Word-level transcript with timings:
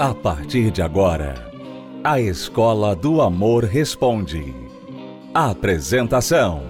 A 0.00 0.14
partir 0.14 0.70
de 0.70 0.80
agora, 0.80 1.52
a 2.02 2.18
Escola 2.18 2.96
do 2.96 3.20
Amor 3.20 3.64
Responde. 3.64 4.54
Apresentação: 5.34 6.62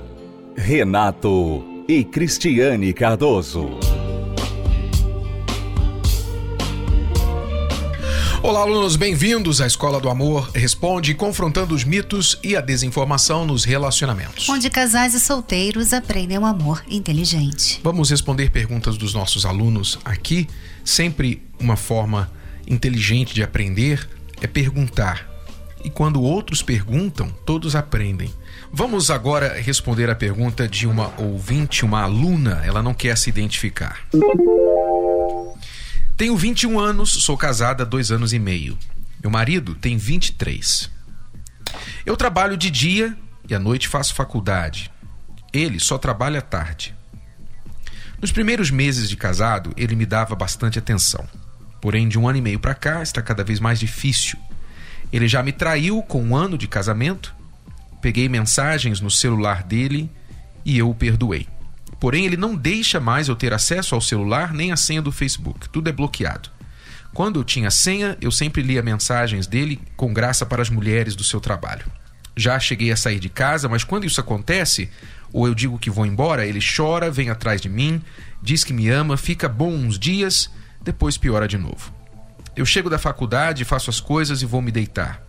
Renato 0.56 1.64
e 1.86 2.02
Cristiane 2.02 2.92
Cardoso. 2.92 3.68
Olá, 8.42 8.62
alunos, 8.62 8.96
bem-vindos 8.96 9.60
à 9.60 9.66
Escola 9.68 10.00
do 10.00 10.08
Amor 10.08 10.50
Responde, 10.52 11.14
confrontando 11.14 11.72
os 11.72 11.84
mitos 11.84 12.36
e 12.42 12.56
a 12.56 12.60
desinformação 12.60 13.46
nos 13.46 13.62
relacionamentos. 13.62 14.48
Onde 14.48 14.68
casais 14.68 15.14
e 15.14 15.20
solteiros 15.20 15.92
aprendem 15.92 16.36
o 16.36 16.40
um 16.40 16.46
amor 16.46 16.82
inteligente. 16.90 17.78
Vamos 17.84 18.10
responder 18.10 18.50
perguntas 18.50 18.96
dos 18.96 19.14
nossos 19.14 19.46
alunos 19.46 20.00
aqui, 20.04 20.48
sempre 20.84 21.40
uma 21.60 21.76
forma 21.76 22.39
inteligente 22.70 23.34
de 23.34 23.42
aprender 23.42 24.08
é 24.40 24.46
perguntar. 24.46 25.28
E 25.84 25.90
quando 25.90 26.22
outros 26.22 26.62
perguntam, 26.62 27.30
todos 27.44 27.74
aprendem. 27.74 28.32
Vamos 28.72 29.10
agora 29.10 29.60
responder 29.60 30.08
a 30.08 30.14
pergunta 30.14 30.68
de 30.68 30.86
uma 30.86 31.12
ouvinte, 31.20 31.84
uma 31.84 32.02
aluna. 32.02 32.62
Ela 32.64 32.82
não 32.82 32.94
quer 32.94 33.16
se 33.18 33.28
identificar. 33.28 34.00
Tenho 36.16 36.36
21 36.36 36.78
anos, 36.78 37.10
sou 37.10 37.36
casada 37.36 37.82
há 37.82 37.86
dois 37.86 38.12
anos 38.12 38.32
e 38.32 38.38
meio. 38.38 38.78
Meu 39.22 39.30
marido 39.30 39.74
tem 39.74 39.96
23. 39.96 40.90
Eu 42.04 42.16
trabalho 42.16 42.56
de 42.56 42.70
dia 42.70 43.16
e 43.48 43.54
à 43.54 43.58
noite 43.58 43.88
faço 43.88 44.14
faculdade. 44.14 44.90
Ele 45.52 45.80
só 45.80 45.98
trabalha 45.98 46.38
à 46.38 46.42
tarde. 46.42 46.94
Nos 48.20 48.30
primeiros 48.30 48.70
meses 48.70 49.08
de 49.08 49.16
casado, 49.16 49.72
ele 49.76 49.96
me 49.96 50.04
dava 50.04 50.34
bastante 50.34 50.78
atenção. 50.78 51.26
Porém, 51.80 52.08
de 52.08 52.18
um 52.18 52.28
ano 52.28 52.38
e 52.38 52.42
meio 52.42 52.60
para 52.60 52.74
cá, 52.74 53.02
está 53.02 53.22
cada 53.22 53.42
vez 53.42 53.58
mais 53.58 53.80
difícil. 53.80 54.38
Ele 55.12 55.26
já 55.26 55.42
me 55.42 55.52
traiu 55.52 56.02
com 56.02 56.22
um 56.22 56.36
ano 56.36 56.58
de 56.58 56.68
casamento. 56.68 57.34
Peguei 58.00 58.28
mensagens 58.28 59.00
no 59.00 59.10
celular 59.10 59.62
dele 59.62 60.10
e 60.64 60.78
eu 60.78 60.90
o 60.90 60.94
perdoei. 60.94 61.48
Porém, 61.98 62.24
ele 62.24 62.36
não 62.36 62.54
deixa 62.54 63.00
mais 63.00 63.28
eu 63.28 63.36
ter 63.36 63.52
acesso 63.52 63.94
ao 63.94 64.00
celular 64.00 64.52
nem 64.52 64.72
a 64.72 64.76
senha 64.76 65.02
do 65.02 65.12
Facebook. 65.12 65.68
Tudo 65.68 65.88
é 65.88 65.92
bloqueado. 65.92 66.50
Quando 67.12 67.40
eu 67.40 67.44
tinha 67.44 67.70
senha, 67.70 68.16
eu 68.20 68.30
sempre 68.30 68.62
lia 68.62 68.82
mensagens 68.82 69.46
dele 69.46 69.80
com 69.96 70.12
graça 70.12 70.46
para 70.46 70.62
as 70.62 70.70
mulheres 70.70 71.16
do 71.16 71.24
seu 71.24 71.40
trabalho. 71.40 71.84
Já 72.36 72.58
cheguei 72.58 72.92
a 72.92 72.96
sair 72.96 73.18
de 73.18 73.28
casa, 73.28 73.68
mas 73.68 73.84
quando 73.84 74.06
isso 74.06 74.20
acontece, 74.20 74.88
ou 75.32 75.46
eu 75.46 75.54
digo 75.54 75.78
que 75.78 75.90
vou 75.90 76.06
embora, 76.06 76.46
ele 76.46 76.60
chora, 76.60 77.10
vem 77.10 77.28
atrás 77.28 77.60
de 77.60 77.68
mim, 77.68 78.00
diz 78.40 78.62
que 78.62 78.72
me 78.72 78.88
ama, 78.88 79.16
fica 79.16 79.48
bom 79.48 79.72
uns 79.72 79.98
dias 79.98 80.50
depois 80.82 81.16
piora 81.16 81.46
de 81.46 81.58
novo. 81.58 81.92
Eu 82.56 82.66
chego 82.66 82.90
da 82.90 82.98
faculdade, 82.98 83.64
faço 83.64 83.90
as 83.90 84.00
coisas 84.00 84.42
e 84.42 84.46
vou 84.46 84.60
me 84.60 84.72
deitar. 84.72 85.22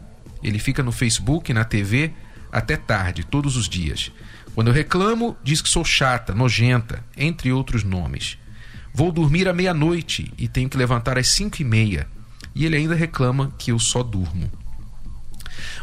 Ele 0.43 0.59
fica 0.59 0.81
no 0.81 0.91
Facebook, 0.91 1.53
na 1.53 1.63
TV, 1.63 2.11
até 2.51 2.75
tarde, 2.75 3.23
todos 3.23 3.55
os 3.55 3.69
dias. 3.69 4.11
Quando 4.53 4.67
eu 4.67 4.73
reclamo, 4.73 5.37
diz 5.43 5.61
que 5.61 5.69
sou 5.69 5.85
chata, 5.85 6.33
nojenta, 6.33 7.03
entre 7.15 7.51
outros 7.51 7.83
nomes. 7.83 8.37
Vou 8.93 9.11
dormir 9.11 9.47
à 9.47 9.53
meia-noite 9.53 10.33
e 10.37 10.47
tenho 10.47 10.69
que 10.69 10.77
levantar 10.77 11.17
às 11.17 11.27
cinco 11.27 11.61
e 11.61 11.65
meia. 11.65 12.07
E 12.53 12.65
ele 12.65 12.75
ainda 12.75 12.95
reclama 12.95 13.53
que 13.57 13.71
eu 13.71 13.79
só 13.79 14.03
durmo. 14.03 14.51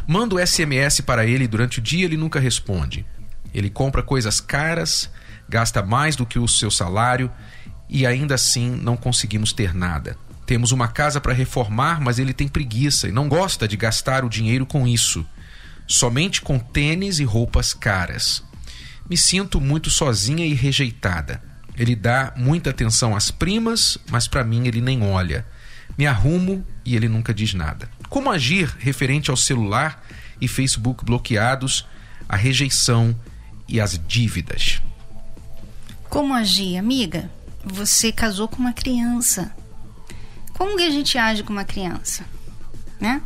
Mando 0.07 0.37
SMS 0.45 1.01
para 1.01 1.25
ele 1.25 1.47
durante 1.47 1.79
o 1.79 1.81
dia 1.81 2.05
ele 2.05 2.17
nunca 2.17 2.39
responde. 2.39 3.05
Ele 3.53 3.69
compra 3.69 4.03
coisas 4.03 4.39
caras, 4.39 5.09
gasta 5.47 5.81
mais 5.81 6.15
do 6.15 6.25
que 6.25 6.37
o 6.37 6.47
seu 6.47 6.69
salário 6.69 7.31
e 7.89 8.05
ainda 8.05 8.35
assim 8.35 8.69
não 8.69 8.95
conseguimos 8.95 9.51
ter 9.51 9.73
nada. 9.73 10.15
Temos 10.45 10.71
uma 10.71 10.87
casa 10.87 11.19
para 11.19 11.33
reformar, 11.33 11.99
mas 12.01 12.19
ele 12.19 12.33
tem 12.33 12.47
preguiça 12.47 13.07
e 13.07 13.11
não 13.11 13.27
gosta 13.27 13.67
de 13.67 13.77
gastar 13.77 14.23
o 14.23 14.29
dinheiro 14.29 14.65
com 14.65 14.87
isso. 14.87 15.25
Somente 15.87 16.41
com 16.41 16.59
tênis 16.59 17.19
e 17.19 17.23
roupas 17.23 17.73
caras. 17.73 18.43
Me 19.09 19.17
sinto 19.17 19.59
muito 19.59 19.89
sozinha 19.89 20.45
e 20.45 20.53
rejeitada. 20.53 21.41
Ele 21.75 21.95
dá 21.95 22.33
muita 22.35 22.69
atenção 22.69 23.15
às 23.15 23.31
primas, 23.31 23.97
mas 24.09 24.27
para 24.27 24.43
mim 24.43 24.67
ele 24.67 24.81
nem 24.81 25.03
olha. 25.03 25.45
Me 25.97 26.05
arrumo 26.05 26.65
e 26.85 26.95
ele 26.95 27.07
nunca 27.07 27.33
diz 27.33 27.53
nada. 27.53 27.89
Como 28.07 28.29
agir 28.31 28.75
referente 28.79 29.29
ao 29.29 29.37
celular 29.37 30.05
e 30.39 30.47
Facebook 30.47 31.05
bloqueados, 31.05 31.87
a 32.27 32.35
rejeição 32.35 33.15
e 33.67 33.79
as 33.79 33.99
dívidas? 34.07 34.81
Como 36.09 36.33
agir, 36.33 36.77
amiga? 36.77 37.29
Você 37.69 38.11
casou 38.11 38.47
com 38.47 38.57
uma 38.57 38.73
criança. 38.73 39.53
Como 40.53 40.77
que 40.77 40.83
a 40.83 40.89
gente 40.89 41.17
age 41.17 41.43
com 41.43 41.53
uma 41.53 41.63
criança? 41.63 42.25
Né? 42.99 43.21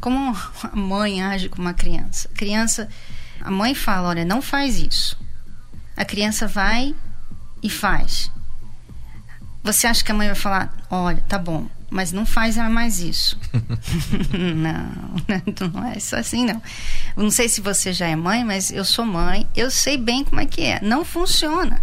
Como 0.00 0.36
a 0.62 0.76
mãe 0.76 1.22
age 1.22 1.48
com 1.48 1.60
uma 1.60 1.74
criança? 1.74 2.28
A 2.32 2.36
criança, 2.36 2.88
a 3.40 3.50
mãe 3.50 3.74
fala, 3.74 4.08
olha, 4.08 4.24
não 4.24 4.42
faz 4.42 4.78
isso. 4.78 5.18
A 5.96 6.04
criança 6.04 6.46
vai 6.46 6.94
e 7.62 7.70
faz. 7.70 8.30
Você 9.62 9.86
acha 9.86 10.04
que 10.04 10.12
a 10.12 10.14
mãe 10.14 10.28
vai 10.28 10.36
falar, 10.36 10.76
olha, 10.90 11.22
tá 11.28 11.38
bom, 11.38 11.68
mas 11.90 12.12
não 12.12 12.26
faz 12.26 12.56
mais 12.56 13.00
isso. 13.00 13.38
não, 14.56 15.70
não 15.72 15.84
é 15.84 15.96
isso 15.96 16.14
assim, 16.14 16.44
não. 16.44 16.62
Eu 17.16 17.22
não 17.24 17.30
sei 17.30 17.48
se 17.48 17.60
você 17.60 17.92
já 17.92 18.06
é 18.06 18.14
mãe, 18.14 18.44
mas 18.44 18.70
eu 18.70 18.84
sou 18.84 19.04
mãe, 19.04 19.48
eu 19.56 19.70
sei 19.70 19.96
bem 19.96 20.24
como 20.24 20.40
é 20.40 20.46
que 20.46 20.62
é. 20.62 20.80
Não 20.82 21.04
funciona. 21.04 21.82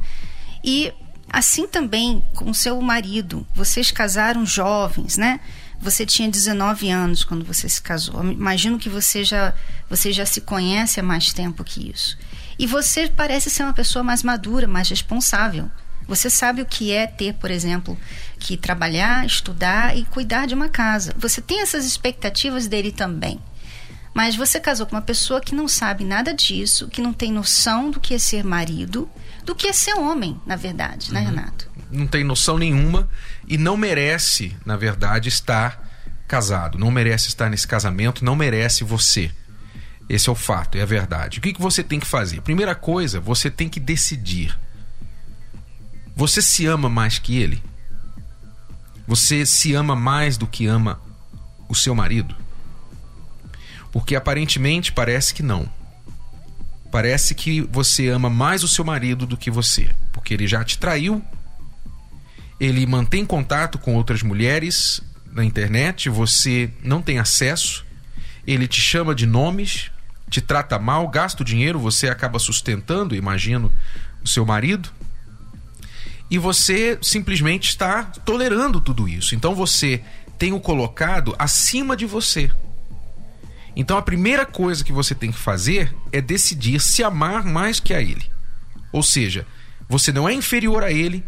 E 0.63 0.93
Assim 1.35 1.67
também 1.67 2.23
com 2.33 2.53
seu 2.53 2.79
marido. 2.79 3.45
Vocês 3.53 3.91
casaram 3.91 4.45
jovens, 4.45 5.17
né? 5.17 5.41
Você 5.81 6.05
tinha 6.05 6.31
19 6.31 6.89
anos 6.89 7.25
quando 7.25 7.43
você 7.43 7.67
se 7.67 7.81
casou. 7.81 8.23
Imagino 8.23 8.79
que 8.79 8.87
você 8.87 9.21
já, 9.21 9.53
você 9.89 10.13
já 10.13 10.25
se 10.25 10.39
conhece 10.39 10.97
há 10.97 11.03
mais 11.03 11.33
tempo 11.33 11.61
que 11.61 11.91
isso. 11.91 12.17
E 12.57 12.65
você 12.65 13.09
parece 13.09 13.49
ser 13.49 13.63
uma 13.63 13.73
pessoa 13.73 14.01
mais 14.01 14.23
madura, 14.23 14.65
mais 14.65 14.87
responsável. 14.87 15.69
Você 16.07 16.29
sabe 16.29 16.61
o 16.61 16.65
que 16.65 16.93
é 16.93 17.05
ter, 17.05 17.33
por 17.33 17.51
exemplo, 17.51 17.99
que 18.39 18.55
trabalhar, 18.55 19.25
estudar 19.25 19.97
e 19.97 20.05
cuidar 20.05 20.45
de 20.45 20.55
uma 20.55 20.69
casa. 20.69 21.13
Você 21.17 21.41
tem 21.41 21.59
essas 21.59 21.85
expectativas 21.85 22.65
dele 22.65 22.93
também. 22.93 23.41
Mas 24.13 24.37
você 24.37 24.57
casou 24.57 24.85
com 24.85 24.95
uma 24.95 25.01
pessoa 25.01 25.41
que 25.41 25.53
não 25.53 25.67
sabe 25.67 26.05
nada 26.05 26.33
disso, 26.33 26.87
que 26.87 27.01
não 27.01 27.11
tem 27.11 27.29
noção 27.29 27.91
do 27.91 27.99
que 27.99 28.13
é 28.13 28.17
ser 28.17 28.41
marido 28.41 29.09
do 29.45 29.55
que 29.55 29.67
é 29.67 29.73
ser 29.73 29.93
homem, 29.93 30.39
na 30.45 30.55
verdade, 30.55 31.13
né, 31.13 31.21
uhum. 31.21 31.27
Renato? 31.27 31.69
Não 31.91 32.07
tem 32.07 32.23
noção 32.23 32.57
nenhuma 32.57 33.07
e 33.47 33.57
não 33.57 33.77
merece, 33.77 34.55
na 34.65 34.75
verdade, 34.75 35.29
estar 35.29 35.85
casado. 36.27 36.77
Não 36.77 36.89
merece 36.89 37.27
estar 37.27 37.49
nesse 37.49 37.67
casamento, 37.67 38.25
não 38.25 38.35
merece 38.35 38.83
você. 38.83 39.31
Esse 40.09 40.29
é 40.29 40.31
o 40.31 40.35
fato, 40.35 40.77
é 40.77 40.81
a 40.81 40.85
verdade. 40.85 41.39
O 41.39 41.41
que, 41.41 41.53
que 41.53 41.61
você 41.61 41.83
tem 41.83 41.99
que 41.99 42.07
fazer? 42.07 42.41
Primeira 42.41 42.75
coisa, 42.75 43.19
você 43.19 43.49
tem 43.49 43.69
que 43.69 43.79
decidir. 43.79 44.57
Você 46.15 46.41
se 46.41 46.65
ama 46.65 46.89
mais 46.89 47.19
que 47.19 47.37
ele? 47.37 47.61
Você 49.07 49.45
se 49.45 49.73
ama 49.73 49.95
mais 49.95 50.37
do 50.37 50.47
que 50.47 50.65
ama 50.65 50.99
o 51.69 51.75
seu 51.75 51.93
marido? 51.93 52.35
Porque 53.91 54.15
aparentemente 54.15 54.91
parece 54.91 55.33
que 55.33 55.43
não. 55.43 55.69
Parece 56.91 57.35
que 57.35 57.61
você 57.61 58.07
ama 58.07 58.29
mais 58.29 58.63
o 58.63 58.67
seu 58.67 58.85
marido 58.85 59.25
do 59.25 59.37
que 59.37 59.51
você, 59.51 59.89
porque 60.13 60.33
ele 60.33 60.47
já 60.47 60.63
te 60.63 60.77
traiu, 60.77 61.21
ele 62.59 62.85
mantém 62.85 63.25
contato 63.25 63.77
com 63.77 63.95
outras 63.95 64.23
mulheres 64.23 65.01
na 65.31 65.43
internet, 65.43 66.09
você 66.09 66.69
não 66.81 67.01
tem 67.01 67.19
acesso, 67.19 67.85
ele 68.47 68.67
te 68.67 68.79
chama 68.79 69.13
de 69.13 69.25
nomes, 69.25 69.91
te 70.29 70.39
trata 70.41 70.79
mal, 70.79 71.07
gasta 71.07 71.43
o 71.43 71.45
dinheiro, 71.45 71.79
você 71.79 72.07
acaba 72.07 72.39
sustentando, 72.39 73.15
imagino, 73.15 73.71
o 74.23 74.27
seu 74.27 74.45
marido. 74.45 74.89
E 76.29 76.37
você 76.37 76.97
simplesmente 77.01 77.69
está 77.69 78.03
tolerando 78.03 78.81
tudo 78.81 79.07
isso. 79.07 79.35
Então 79.35 79.53
você 79.53 80.01
tem 80.37 80.53
o 80.53 80.59
colocado 80.59 81.35
acima 81.37 81.95
de 81.95 82.05
você. 82.05 82.49
Então 83.75 83.97
a 83.97 84.01
primeira 84.01 84.45
coisa 84.45 84.83
que 84.83 84.93
você 84.93 85.13
tem 85.13 85.31
que 85.31 85.37
fazer 85.37 85.93
é 86.11 86.21
decidir 86.21 86.79
se 86.79 87.03
amar 87.03 87.43
mais 87.43 87.79
que 87.79 87.93
a 87.93 88.01
ele. 88.01 88.23
Ou 88.91 89.03
seja, 89.03 89.45
você 89.89 90.11
não 90.11 90.27
é 90.27 90.33
inferior 90.33 90.83
a 90.83 90.91
ele 90.91 91.23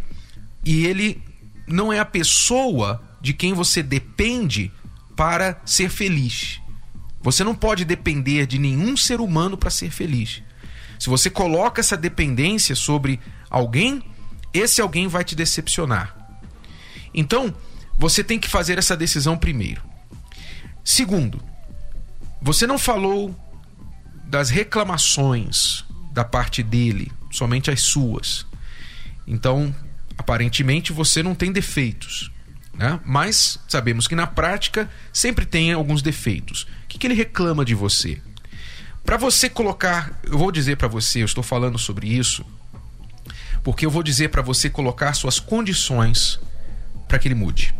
e 0.63 0.85
ele 0.85 1.21
não 1.67 1.91
é 1.91 1.99
a 1.99 2.05
pessoa 2.05 3.03
de 3.21 3.33
quem 3.33 3.53
você 3.53 3.83
depende 3.83 4.71
para 5.15 5.59
ser 5.65 5.89
feliz. 5.89 6.61
Você 7.21 7.43
não 7.43 7.53
pode 7.53 7.83
depender 7.83 8.45
de 8.45 8.57
nenhum 8.57 8.95
ser 8.95 9.19
humano 9.19 9.57
para 9.57 9.69
ser 9.69 9.91
feliz. 9.91 10.41
Se 10.97 11.09
você 11.09 11.29
coloca 11.29 11.81
essa 11.81 11.97
dependência 11.97 12.75
sobre 12.75 13.19
alguém, 13.49 14.01
esse 14.53 14.81
alguém 14.81 15.07
vai 15.07 15.23
te 15.23 15.35
decepcionar. 15.35 16.15
Então, 17.13 17.53
você 17.97 18.23
tem 18.23 18.39
que 18.39 18.47
fazer 18.47 18.77
essa 18.77 18.95
decisão 18.95 19.37
primeiro. 19.37 19.81
Segundo, 20.83 21.43
você 22.41 22.67
não 22.67 22.77
falou 22.77 23.35
das 24.25 24.49
reclamações 24.49 25.85
da 26.11 26.23
parte 26.23 26.63
dele, 26.63 27.11
somente 27.31 27.69
as 27.71 27.81
suas. 27.81 28.45
Então, 29.25 29.73
aparentemente 30.17 30.91
você 30.91 31.21
não 31.21 31.35
tem 31.35 31.51
defeitos. 31.51 32.31
né? 32.73 32.99
Mas 33.05 33.59
sabemos 33.67 34.07
que 34.07 34.15
na 34.15 34.27
prática 34.27 34.89
sempre 35.11 35.45
tem 35.45 35.73
alguns 35.73 36.01
defeitos. 36.01 36.63
O 36.83 36.87
que, 36.87 36.97
que 36.97 37.07
ele 37.07 37.13
reclama 37.13 37.63
de 37.65 37.73
você? 37.75 38.21
Para 39.03 39.17
você 39.17 39.49
colocar, 39.49 40.19
eu 40.23 40.37
vou 40.37 40.51
dizer 40.51 40.75
para 40.75 40.87
você, 40.87 41.21
eu 41.21 41.25
estou 41.25 41.43
falando 41.43 41.77
sobre 41.77 42.07
isso, 42.07 42.45
porque 43.63 43.85
eu 43.85 43.89
vou 43.89 44.03
dizer 44.03 44.29
para 44.29 44.41
você 44.41 44.69
colocar 44.69 45.13
suas 45.13 45.39
condições 45.39 46.39
para 47.07 47.17
que 47.17 47.27
ele 47.27 47.35
mude. 47.35 47.73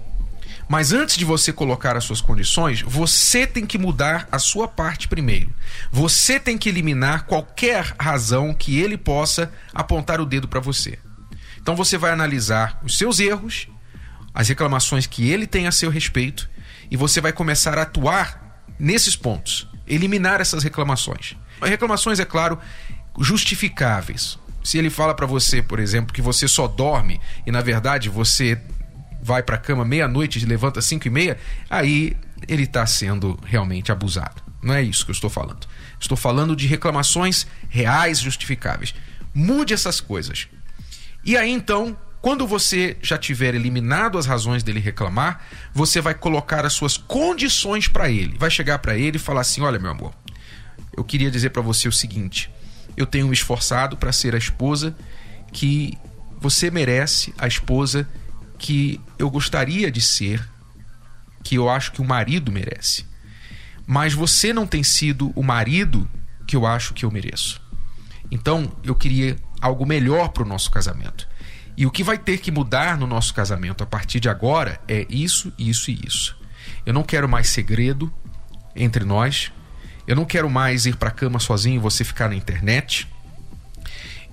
Mas 0.68 0.92
antes 0.92 1.16
de 1.16 1.24
você 1.24 1.54
colocar 1.54 1.96
as 1.96 2.04
suas 2.04 2.20
condições, 2.20 2.82
você 2.82 3.48
tem 3.48 3.66
que 3.66 3.78
mudar 3.78 4.28
a 4.32 4.38
sua 4.38 4.68
parte 4.68 5.08
primeiro. 5.08 5.54
Você 5.92 6.40
tem 6.40 6.58
que 6.58 6.68
eliminar 6.68 7.26
qualquer 7.26 7.96
razão 7.98 8.54
que 8.54 8.80
ele 8.80 8.98
possa 8.98 9.52
apontar 9.74 10.20
o 10.20 10.26
dedo 10.26 10.48
para 10.48 10.60
você. 10.60 11.00
Então 11.62 11.76
você 11.76 11.98
vai 11.98 12.12
analisar 12.12 12.80
os 12.84 12.98
seus 12.98 13.20
erros, 13.20 13.68
as 14.34 14.50
reclamações 14.50 15.08
que 15.08 15.30
ele 15.30 15.48
tem 15.48 15.68
a 15.68 15.72
seu 15.72 15.90
respeito, 15.90 16.50
e 16.92 16.98
você 16.98 17.22
vai 17.22 17.32
começar 17.32 17.78
a 17.78 17.84
atuar 17.84 18.64
nesses 18.80 19.16
pontos, 19.16 19.68
eliminar 19.88 20.42
essas 20.42 20.64
reclamações. 20.64 21.36
Reclamações, 21.62 22.20
é 22.20 22.26
claro, 22.26 22.60
justificáveis. 23.20 24.38
Se 24.64 24.78
ele 24.78 24.90
fala 24.90 25.14
para 25.14 25.26
você, 25.26 25.62
por 25.62 25.80
exemplo, 25.80 26.14
que 26.14 26.22
você 26.22 26.48
só 26.48 26.68
dorme 26.68 27.22
e 27.46 27.52
na 27.52 27.62
verdade 27.62 28.10
você 28.10 28.62
vai 29.28 29.44
para 29.44 29.58
a 29.58 29.60
cama 29.60 29.84
meia-noite 29.84 30.44
levanta 30.46 30.82
cinco 30.82 31.06
e 31.06 31.12
meia, 31.12 31.38
aí 31.70 32.16
ele 32.48 32.64
está 32.64 32.86
sendo 32.86 33.38
realmente 33.46 33.92
abusado. 33.92 34.42
Não 34.64 34.74
é 34.74 34.82
isso 34.82 35.04
que 35.04 35.12
eu 35.12 35.14
estou 35.14 35.30
falando. 35.30 35.68
Estou 36.00 36.16
falando 36.16 36.56
de 36.56 36.66
reclamações 36.66 37.46
reais, 37.68 38.20
justificáveis. 38.22 38.96
Mude 39.36 39.74
essas 39.74 40.00
coisas. 40.00 40.48
E 41.26 41.36
aí 41.36 41.52
então, 41.52 41.98
quando 42.22 42.48
você 42.48 42.96
já 43.02 43.18
tiver 43.18 43.54
eliminado 43.54 44.18
as 44.18 44.26
razões 44.26 44.64
dele 44.64 44.80
reclamar, 44.80 45.46
você 45.74 46.00
vai 46.00 46.14
colocar 46.14 46.66
as 46.66 46.72
suas 46.72 46.96
condições 46.96 47.90
para 47.90 48.10
ele. 48.10 48.38
Vai 48.38 48.50
chegar 48.50 48.80
para 48.80 48.98
ele 48.98 49.18
e 49.18 49.20
falar 49.20 49.42
assim: 49.42 49.62
"Olha, 49.62 49.78
meu 49.78 49.92
amor, 49.92 50.14
eu 50.96 51.04
queria 51.04 51.30
dizer 51.30 51.50
para 51.50 51.62
você 51.62 51.86
o 51.90 51.92
seguinte: 51.92 52.50
eu 52.96 53.06
tenho 53.06 53.28
me 53.28 53.34
esforçado 53.34 53.98
para 53.98 54.14
ser 54.14 54.34
a 54.34 54.38
esposa 54.38 54.96
que 55.52 55.98
você 56.40 56.72
merece, 56.72 57.34
a 57.38 57.46
esposa 57.46 58.08
que 58.58 59.00
eu 59.18 59.30
gostaria 59.30 59.92
de 59.92 60.02
ser, 60.02 60.48
que 61.44 61.56
eu 61.56 61.70
acho 61.70 61.92
que 61.92 62.02
o 62.02 62.06
marido 62.06 62.52
merece. 62.52 63.06
Mas 63.86 64.14
você 64.14 64.52
não 64.52 64.68
tem 64.68 64.84
sido 64.84 65.32
o 65.36 65.44
marido 65.44 66.10
que 66.46 66.56
eu 66.56 66.66
acho 66.66 66.94
que 66.94 67.06
eu 67.06 67.12
mereço. 67.12 67.62
Então, 68.32 68.72
eu 68.84 68.96
queria 68.96 69.38
algo 69.62 69.86
melhor 69.86 70.30
para 70.30 70.44
o 70.44 70.48
nosso 70.48 70.70
casamento. 70.70 71.28
E 71.78 71.86
o 71.86 71.92
que 71.92 72.04
vai 72.04 72.18
ter 72.18 72.40
que 72.40 72.52
mudar 72.52 72.98
no 72.98 73.06
nosso 73.06 73.34
casamento 73.34 73.84
a 73.84 73.88
partir 73.88 74.20
de 74.20 74.28
agora 74.28 74.82
é 74.88 75.06
isso, 75.10 75.54
isso 75.58 75.92
e 75.92 76.00
isso. 76.06 76.36
Eu 76.86 76.94
não 76.94 77.04
quero 77.04 77.30
mais 77.30 77.50
segredo 77.50 78.12
entre 78.76 79.06
nós. 79.06 79.52
Eu 80.08 80.16
não 80.16 80.26
quero 80.26 80.50
mais 80.50 80.86
ir 80.86 80.96
para 80.96 81.10
a 81.10 81.12
cama 81.12 81.40
sozinho 81.40 81.76
e 81.76 81.80
você 81.80 82.04
ficar 82.04 82.30
na 82.30 82.36
internet. 82.36 83.08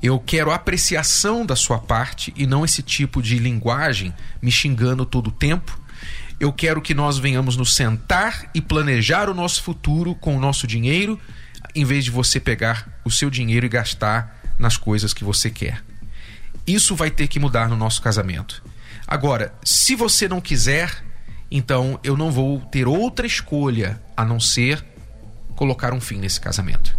Eu 0.05 0.21
quero 0.21 0.51
apreciação 0.51 1.47
da 1.47 1.57
sua 1.57 1.79
parte 1.79 2.31
e 2.37 2.47
não 2.47 2.63
esse 2.63 2.83
tipo 2.83 3.23
de 3.23 3.39
linguagem 3.39 4.13
me 4.43 4.53
xingando 4.53 5.07
todo 5.07 5.29
o 5.29 5.33
tempo. 5.33 5.81
Eu 6.39 6.53
quero 6.53 6.83
que 6.83 6.93
nós 6.93 7.17
venhamos 7.17 7.57
nos 7.57 7.75
sentar 7.75 8.51
e 8.55 8.61
planejar 8.61 9.31
o 9.31 9.35
nosso 9.35 9.63
futuro 9.63 10.15
com 10.15 10.37
o 10.37 10.39
nosso 10.39 10.67
dinheiro, 10.67 11.19
em 11.75 11.87
vez 11.87 12.05
de 12.05 12.11
você 12.11 12.39
pegar 12.39 13.01
o 13.03 13.11
seu 13.11 13.31
dinheiro 13.31 13.65
e 13.65 13.69
gastar 13.71 14.43
nas 14.59 14.77
coisas 14.77 15.15
que 15.15 15.25
você 15.25 15.49
quer. 15.49 15.83
Isso 16.67 16.95
vai 16.95 17.11
ter 17.11 17.27
que 17.27 17.41
mudar 17.41 17.71
no 17.71 17.77
nosso 17.77 18.03
casamento. 18.03 18.63
Agora, 19.07 19.55
se 19.65 19.97
você 19.97 20.29
não 20.29 20.39
quiser, 20.39 21.03
então 21.51 21.99
eu 22.05 22.15
não 22.15 22.31
vou 22.31 22.61
ter 22.61 22.87
outra 22.87 23.27
escolha 23.27 24.03
a 24.15 24.23
não 24.23 24.39
ser 24.39 24.85
colocar 25.57 25.95
um 25.95 26.01
fim 26.01 26.19
nesse 26.19 26.43
casamento. 26.43 26.95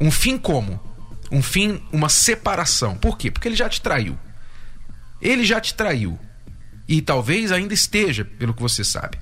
Um 0.00 0.10
fim 0.10 0.36
como? 0.36 0.89
Um 1.30 1.42
fim, 1.42 1.82
uma 1.92 2.08
separação. 2.08 2.96
Por 2.96 3.16
quê? 3.16 3.30
Porque 3.30 3.48
ele 3.48 3.56
já 3.56 3.68
te 3.68 3.80
traiu. 3.80 4.18
Ele 5.20 5.44
já 5.44 5.60
te 5.60 5.74
traiu. 5.74 6.18
E 6.88 7.00
talvez 7.00 7.52
ainda 7.52 7.72
esteja, 7.72 8.24
pelo 8.24 8.52
que 8.52 8.62
você 8.62 8.82
sabe. 8.82 9.18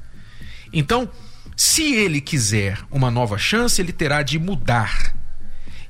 Então, 0.73 1.11
se 1.57 1.95
ele 1.95 2.21
quiser 2.21 2.79
uma 2.91 3.11
nova 3.11 3.37
chance, 3.37 3.81
ele 3.81 3.93
terá 3.93 4.23
de 4.23 4.39
mudar. 4.39 5.15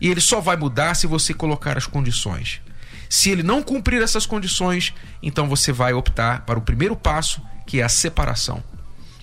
E 0.01 0.09
ele 0.09 0.21
só 0.21 0.41
vai 0.41 0.57
mudar 0.57 0.95
se 0.95 1.07
você 1.07 1.35
colocar 1.35 1.77
as 1.77 1.87
condições. 1.87 2.61
Se 3.09 3.31
ele 3.31 3.43
não 3.43 3.63
cumprir 3.63 4.03
essas 4.03 4.27
condições, 4.27 4.95
então 5.23 5.49
você 5.49 5.73
vai 5.73 5.93
optar 5.93 6.45
para 6.45 6.59
o 6.59 6.63
primeiro 6.63 6.97
passo, 6.97 7.43
que 7.67 7.81
é 7.81 7.83
a 7.83 7.89
separação. 7.89 8.63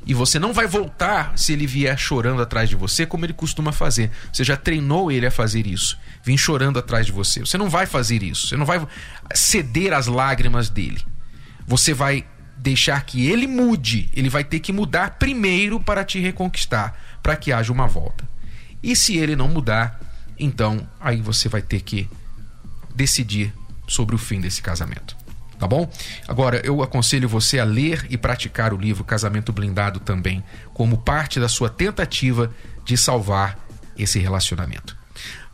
E 0.06 0.14
você 0.14 0.38
não 0.38 0.54
vai 0.54 0.68
voltar 0.68 1.36
se 1.36 1.54
ele 1.54 1.66
vier 1.66 1.98
chorando 1.98 2.42
atrás 2.42 2.70
de 2.70 2.76
você, 2.76 3.06
como 3.06 3.26
ele 3.26 3.34
costuma 3.34 3.72
fazer. 3.72 4.12
Você 4.32 4.44
já 4.44 4.56
treinou 4.56 5.12
ele 5.12 5.26
a 5.26 5.32
fazer 5.32 5.66
isso. 5.66 5.98
Vim 6.26 6.38
chorando 6.38 6.80
atrás 6.80 7.06
de 7.06 7.12
você. 7.12 7.42
Você 7.42 7.58
não 7.58 7.70
vai 7.70 7.86
fazer 7.86 8.24
isso. 8.24 8.48
Você 8.48 8.58
não 8.58 8.66
vai 8.66 8.86
ceder 9.34 9.94
às 9.94 10.08
lágrimas 10.08 10.70
dele. 10.70 11.00
Você 11.68 11.94
vai 11.94 12.26
deixar 12.58 13.06
que 13.06 13.28
ele 13.28 13.46
mude. 13.46 14.10
Ele 14.12 14.28
vai 14.28 14.44
ter 14.44 14.60
que 14.60 14.74
mudar 14.74 15.12
primeiro 15.20 15.80
para 15.80 16.04
te 16.04 16.20
reconquistar, 16.20 17.00
para 17.22 17.36
que 17.36 17.54
haja 17.54 17.72
uma 17.72 17.88
volta. 17.88 18.28
E 18.82 18.96
se 18.96 19.16
ele 19.18 19.36
não 19.36 19.48
mudar, 19.48 20.00
então 20.40 20.90
aí 21.00 21.22
você 21.22 21.48
vai 21.48 21.62
ter 21.62 21.82
que 21.82 22.10
decidir 22.96 23.54
sobre 23.88 24.16
o 24.16 24.18
fim 24.18 24.42
desse 24.42 24.62
casamento 24.62 25.16
tá 25.58 25.68
bom? 25.68 25.90
Agora, 26.28 26.62
eu 26.66 26.84
aconselho 26.84 27.28
você 27.28 27.60
a 27.60 27.64
ler 27.64 28.06
e 28.10 28.18
praticar 28.18 28.74
o 28.74 28.78
livro 28.78 29.04
Casamento 29.04 29.54
Blindado 29.54 30.00
também, 30.00 30.44
como 30.74 30.98
parte 30.98 31.40
da 31.40 31.48
sua 31.48 31.70
tentativa 31.70 32.52
de 32.84 32.98
salvar 32.98 33.58
esse 33.98 34.20
relacionamento. 34.20 34.96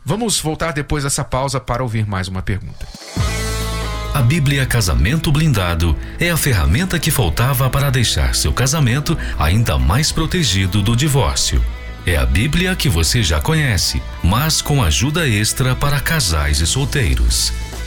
Vamos 0.04 0.40
voltar 0.40 0.72
depois 0.72 1.04
dessa 1.04 1.22
pausa 1.22 1.60
para 1.60 1.82
ouvir 1.82 2.06
mais 2.06 2.26
uma 2.26 2.42
pergunta. 2.42 2.86
A 4.12 4.20
Bíblia 4.20 4.66
Casamento 4.66 5.30
Blindado 5.30 5.96
é 6.18 6.28
a 6.30 6.36
ferramenta 6.36 6.98
que 6.98 7.10
faltava 7.10 7.70
para 7.70 7.88
deixar 7.88 8.34
seu 8.34 8.52
casamento 8.52 9.16
ainda 9.38 9.78
mais 9.78 10.10
protegido 10.10 10.82
do 10.82 10.96
divórcio. 10.96 11.62
É 12.04 12.16
a 12.16 12.26
Bíblia 12.26 12.74
que 12.74 12.88
você 12.88 13.22
já 13.22 13.40
conhece, 13.40 14.02
mas 14.22 14.60
com 14.60 14.82
ajuda 14.82 15.26
extra 15.26 15.76
para 15.76 16.00
casais 16.00 16.60
e 16.60 16.66
solteiros. 16.66 17.52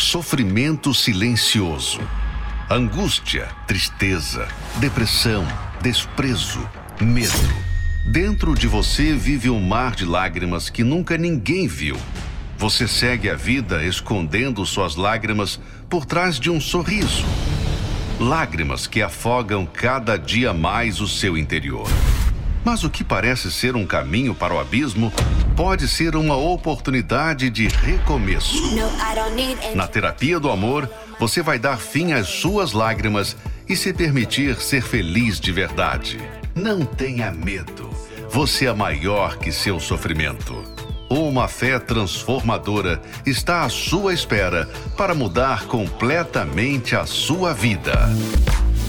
Sofrimento 0.00 0.94
silencioso, 0.94 2.00
angústia, 2.70 3.48
tristeza, 3.66 4.48
depressão, 4.76 5.46
desprezo, 5.82 6.66
medo. 6.98 7.30
Dentro 8.06 8.54
de 8.54 8.66
você 8.66 9.14
vive 9.14 9.50
um 9.50 9.60
mar 9.60 9.94
de 9.94 10.06
lágrimas 10.06 10.70
que 10.70 10.82
nunca 10.82 11.18
ninguém 11.18 11.68
viu. 11.68 11.98
Você 12.56 12.88
segue 12.88 13.28
a 13.28 13.34
vida 13.34 13.84
escondendo 13.84 14.64
suas 14.64 14.96
lágrimas 14.96 15.60
por 15.88 16.06
trás 16.06 16.40
de 16.40 16.50
um 16.50 16.60
sorriso. 16.60 17.24
Lágrimas 18.18 18.86
que 18.86 19.02
afogam 19.02 19.66
cada 19.66 20.16
dia 20.16 20.54
mais 20.54 21.00
o 21.00 21.06
seu 21.06 21.36
interior. 21.36 21.88
Mas 22.64 22.84
o 22.84 22.90
que 22.90 23.02
parece 23.02 23.50
ser 23.50 23.74
um 23.74 23.86
caminho 23.86 24.34
para 24.34 24.54
o 24.54 24.58
abismo 24.58 25.12
pode 25.56 25.88
ser 25.88 26.14
uma 26.14 26.36
oportunidade 26.36 27.50
de 27.50 27.68
recomeço. 27.68 28.76
Na 29.74 29.86
terapia 29.86 30.38
do 30.38 30.50
amor, 30.50 30.88
você 31.18 31.42
vai 31.42 31.58
dar 31.58 31.78
fim 31.78 32.12
às 32.12 32.28
suas 32.28 32.72
lágrimas 32.72 33.36
e 33.68 33.76
se 33.76 33.92
permitir 33.92 34.56
ser 34.56 34.82
feliz 34.82 35.38
de 35.40 35.52
verdade. 35.52 36.18
Não 36.54 36.84
tenha 36.84 37.30
medo. 37.30 37.88
Você 38.30 38.66
é 38.66 38.72
maior 38.72 39.38
que 39.38 39.50
seu 39.50 39.80
sofrimento. 39.80 40.62
Uma 41.08 41.48
fé 41.48 41.78
transformadora 41.78 43.02
está 43.26 43.64
à 43.64 43.68
sua 43.68 44.14
espera 44.14 44.68
para 44.96 45.14
mudar 45.14 45.64
completamente 45.66 46.94
a 46.94 47.04
sua 47.04 47.52
vida. 47.52 48.08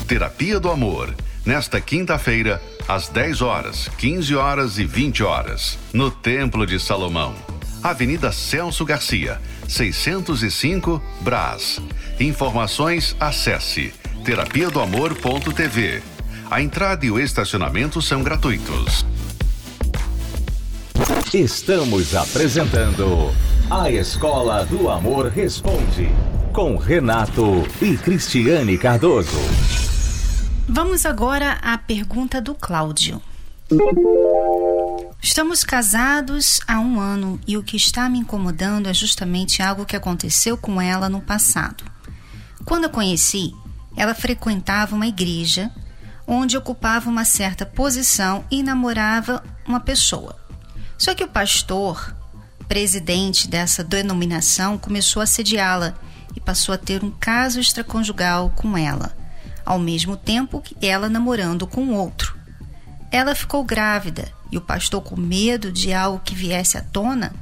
Terapia 0.07 0.59
do 0.59 0.69
Amor. 0.69 1.15
Nesta 1.43 1.81
quinta-feira, 1.81 2.61
às 2.87 3.09
10 3.09 3.41
horas, 3.41 3.89
15 3.97 4.35
horas 4.35 4.77
e 4.77 4.85
20 4.85 5.23
horas, 5.23 5.77
no 5.91 6.11
Templo 6.11 6.67
de 6.67 6.79
Salomão. 6.79 7.33
Avenida 7.81 8.31
Celso 8.31 8.85
Garcia, 8.85 9.41
605, 9.67 11.01
Brás. 11.21 11.81
Informações 12.19 13.15
acesse 13.19 13.91
terapia 14.23 14.69
do 14.69 14.79
amor.tv. 14.79 16.03
A 16.49 16.61
entrada 16.61 17.05
e 17.05 17.09
o 17.09 17.19
estacionamento 17.19 18.01
são 18.03 18.21
gratuitos. 18.21 19.03
Estamos 21.33 22.13
apresentando 22.13 23.33
A 23.67 23.89
Escola 23.89 24.63
do 24.65 24.89
Amor 24.89 25.29
Responde, 25.29 26.07
com 26.53 26.75
Renato 26.75 27.65
e 27.81 27.97
Cristiane 27.97 28.77
Cardoso. 28.77 29.90
Vamos 30.67 31.05
agora 31.05 31.53
à 31.61 31.77
pergunta 31.77 32.39
do 32.39 32.53
Cláudio. 32.53 33.21
Estamos 35.21 35.63
casados 35.63 36.59
há 36.67 36.79
um 36.79 36.99
ano 36.99 37.39
e 37.47 37.57
o 37.57 37.63
que 37.63 37.75
está 37.75 38.07
me 38.09 38.19
incomodando 38.19 38.87
é 38.87 38.93
justamente 38.93 39.61
algo 39.61 39.85
que 39.85 39.95
aconteceu 39.95 40.57
com 40.57 40.81
ela 40.81 41.09
no 41.09 41.21
passado. 41.21 41.83
Quando 42.63 42.85
a 42.85 42.89
conheci, 42.89 43.53
ela 43.95 44.13
frequentava 44.13 44.95
uma 44.95 45.07
igreja 45.07 45.71
onde 46.27 46.57
ocupava 46.57 47.09
uma 47.09 47.25
certa 47.25 47.65
posição 47.65 48.45
e 48.49 48.63
namorava 48.63 49.43
uma 49.67 49.79
pessoa. 49.79 50.35
Só 50.97 51.15
que 51.15 51.23
o 51.23 51.27
pastor, 51.27 52.15
presidente 52.67 53.47
dessa 53.47 53.83
denominação, 53.83 54.77
começou 54.77 55.19
a 55.19 55.23
assediá-la 55.23 55.95
e 56.35 56.39
passou 56.39 56.73
a 56.73 56.77
ter 56.77 57.03
um 57.03 57.11
caso 57.11 57.59
extraconjugal 57.59 58.51
com 58.55 58.77
ela, 58.77 59.11
ao 59.65 59.79
mesmo 59.79 60.15
tempo 60.17 60.61
que 60.61 60.75
ela 60.85 61.09
namorando 61.09 61.67
com 61.67 61.93
outro. 61.93 62.35
Ela 63.11 63.35
ficou 63.35 63.63
grávida 63.63 64.31
e 64.51 64.57
o 64.57 64.61
pastor, 64.61 65.01
com 65.01 65.15
medo 65.15 65.71
de 65.71 65.93
algo 65.93 66.21
que 66.23 66.35
viesse 66.35 66.77
à 66.77 66.81
tona, 66.81 67.33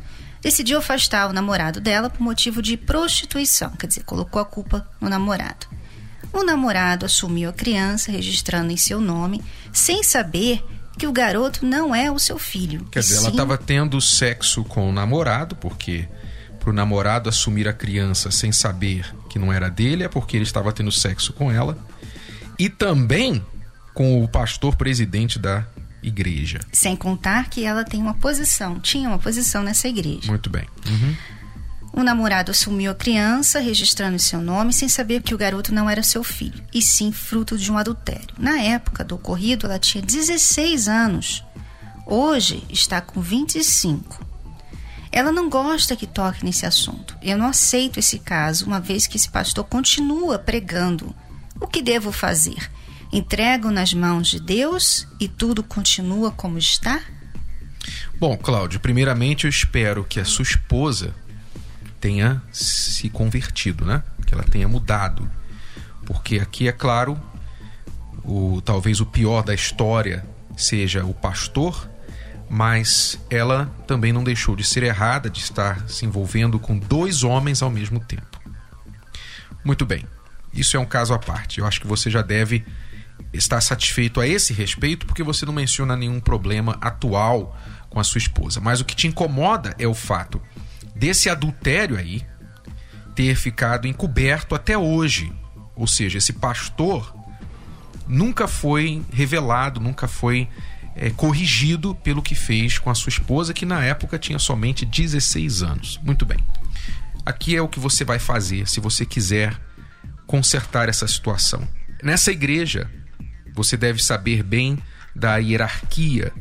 decidiu 0.41 0.77
afastar 0.77 1.29
o 1.29 1.33
namorado 1.33 1.81
dela 1.81 2.09
por 2.09 2.21
motivo 2.21 2.61
de 2.61 2.77
prostituição, 2.77 3.71
quer 3.71 3.88
dizer, 3.88 4.03
colocou 4.03 4.41
a 4.41 4.45
culpa 4.45 4.88
no 5.01 5.09
namorado. 5.09 5.67
O 6.31 6.43
namorado 6.43 7.05
assumiu 7.05 7.49
a 7.49 7.53
criança, 7.53 8.11
registrando 8.11 8.71
em 8.71 8.77
seu 8.77 9.01
nome, 9.01 9.43
sem 9.73 10.03
saber 10.03 10.63
que 10.97 11.07
o 11.07 11.11
garoto 11.11 11.65
não 11.65 11.95
é 11.95 12.11
o 12.11 12.19
seu 12.19 12.38
filho. 12.38 12.85
Quer 12.91 12.99
dizer, 12.99 13.15
sim... 13.15 13.21
ela 13.21 13.29
estava 13.29 13.57
tendo 13.57 13.99
sexo 13.99 14.63
com 14.63 14.88
o 14.88 14.91
namorado, 14.91 15.55
porque 15.55 16.07
para 16.59 16.69
o 16.69 16.73
namorado 16.73 17.29
assumir 17.29 17.67
a 17.67 17.73
criança 17.73 18.29
sem 18.29 18.51
saber 18.51 19.15
que 19.29 19.39
não 19.39 19.51
era 19.51 19.69
dele, 19.69 20.03
é 20.03 20.09
porque 20.09 20.38
ele 20.38 20.43
estava 20.43 20.71
tendo 20.71 20.91
sexo 20.91 21.33
com 21.33 21.51
ela. 21.51 21.77
E 22.59 22.69
também 22.69 23.43
com 23.93 24.23
o 24.23 24.27
pastor 24.27 24.75
presidente 24.75 25.39
da 25.39 25.65
igreja. 26.03 26.59
Sem 26.71 26.95
contar 26.95 27.49
que 27.49 27.63
ela 27.65 27.83
tem 27.83 28.01
uma 28.01 28.13
posição, 28.13 28.79
tinha 28.79 29.09
uma 29.09 29.19
posição 29.19 29.63
nessa 29.63 29.87
igreja. 29.87 30.27
Muito 30.27 30.49
bem. 30.49 30.65
Uhum. 30.87 31.15
O 31.91 32.03
namorado 32.03 32.51
assumiu 32.51 32.91
a 32.91 32.95
criança, 32.95 33.59
registrando 33.59 34.19
seu 34.19 34.39
nome, 34.39 34.71
sem 34.71 34.87
saber 34.87 35.21
que 35.21 35.33
o 35.33 35.37
garoto 35.37 35.73
não 35.73 35.89
era 35.89 36.03
seu 36.03 36.23
filho, 36.23 36.63
e 36.73 36.81
sim 36.81 37.11
fruto 37.11 37.57
de 37.57 37.71
um 37.71 37.77
adultério. 37.77 38.35
Na 38.37 38.61
época 38.61 39.03
do 39.03 39.15
ocorrido, 39.15 39.65
ela 39.65 39.79
tinha 39.79 40.01
16 40.01 40.87
anos. 40.87 41.43
Hoje 42.05 42.63
está 42.69 43.01
com 43.01 43.19
25. 43.21 44.25
Ela 45.11 45.31
não 45.31 45.49
gosta 45.49 45.95
que 45.95 46.05
toque 46.05 46.45
nesse 46.45 46.65
assunto. 46.65 47.17
Eu 47.21 47.37
não 47.37 47.47
aceito 47.47 47.99
esse 47.99 48.19
caso, 48.19 48.65
uma 48.65 48.79
vez 48.79 49.07
que 49.07 49.17
esse 49.17 49.29
pastor 49.29 49.65
continua 49.65 50.37
pregando. 50.37 51.15
O 51.59 51.67
que 51.67 51.81
devo 51.81 52.11
fazer? 52.11 52.69
Entrego 53.11 53.71
nas 53.71 53.93
mãos 53.93 54.27
de 54.27 54.39
Deus 54.39 55.07
e 55.19 55.27
tudo 55.27 55.63
continua 55.63 56.31
como 56.31 56.57
está? 56.57 57.01
Bom, 58.19 58.37
Cláudio, 58.37 58.79
primeiramente 58.79 59.45
eu 59.45 59.49
espero 59.49 60.03
que 60.03 60.19
a 60.19 60.25
sua 60.25 60.43
esposa 60.43 61.13
tenha 61.99 62.41
se 62.51 63.09
convertido, 63.09 63.85
né? 63.85 64.03
Que 64.25 64.33
ela 64.33 64.43
tenha 64.43 64.67
mudado. 64.67 65.29
Porque 66.05 66.39
aqui 66.39 66.67
é 66.67 66.71
claro, 66.71 67.19
o 68.23 68.61
talvez 68.61 68.99
o 68.99 69.05
pior 69.05 69.43
da 69.43 69.53
história 69.53 70.25
seja 70.55 71.03
o 71.05 71.13
pastor, 71.13 71.89
mas 72.49 73.19
ela 73.29 73.65
também 73.87 74.11
não 74.11 74.23
deixou 74.23 74.55
de 74.55 74.63
ser 74.63 74.83
errada 74.83 75.29
de 75.29 75.39
estar 75.39 75.87
se 75.87 76.05
envolvendo 76.05 76.59
com 76.59 76.77
dois 76.77 77.23
homens 77.23 77.61
ao 77.61 77.69
mesmo 77.69 77.99
tempo. 77.99 78.39
Muito 79.63 79.85
bem. 79.85 80.05
Isso 80.53 80.75
é 80.77 80.79
um 80.79 80.86
caso 80.86 81.13
à 81.13 81.20
parte. 81.20 81.60
Eu 81.60 81.65
acho 81.65 81.79
que 81.82 81.88
você 81.88 82.10
já 82.10 82.22
deve 82.22 82.65
estar 83.34 83.62
satisfeito 83.62 84.20
a 84.20 84.27
esse 84.27 84.53
respeito 84.53 85.06
porque 85.06 85.24
você 85.24 85.46
não 85.46 85.53
menciona 85.53 85.96
nenhum 85.96 86.20
problema 86.20 86.77
atual 86.82 87.58
com 87.89 88.00
a 88.00 88.03
sua 88.03 88.20
esposa. 88.20 88.60
Mas 88.60 88.82
o 88.82 88.86
que 88.86 88.96
te 88.96 89.08
incomoda 89.08 89.75
é 89.77 89.88
o 89.88 89.94
fato 89.94 90.41
desse 90.96 91.29
adultério 91.29 91.98
aí 91.98 92.25
ter 93.15 93.36
ficado 93.36 93.88
encoberto 93.88 94.56
até 94.56 94.77
hoje. 94.77 95.32
Ou 95.75 95.88
seja, 95.88 96.18
esse 96.18 96.34
pastor 96.34 97.15
nunca 98.08 98.48
foi 98.48 99.03
revelado, 99.12 99.79
nunca 99.79 100.08
foi 100.08 100.48
é, 100.96 101.10
corrigido 101.12 101.96
pelo 101.96 102.22
que 102.22 102.36
fez 102.36 102.77
com 102.77 102.89
a 102.89 102.96
sua 102.96 103.10
esposa, 103.10 103.53
que 103.53 103.65
na 103.65 103.84
época 103.84 104.18
tinha 104.18 104.39
somente 104.39 104.86
16 104.86 105.63
anos. 105.63 106.00
Muito 106.03 106.25
bem. 106.25 106.39
Aqui 107.25 107.56
é 107.56 107.62
o 107.62 107.68
que 107.68 107.79
você 107.79 108.03
vai 108.03 108.20
fazer 108.20 108.68
se 108.68 108.79
você 108.79 109.06
quiser 109.06 109.56
consertar 110.29 110.88
essa 110.88 111.07
situação. 111.07 111.67
Nessa 112.03 112.31
igreja, 112.31 112.88
você 113.51 113.75
deve 113.75 114.00
saber 114.00 114.43
bem 114.43 114.77
da 115.15 115.38
hierarquia, 115.38 116.31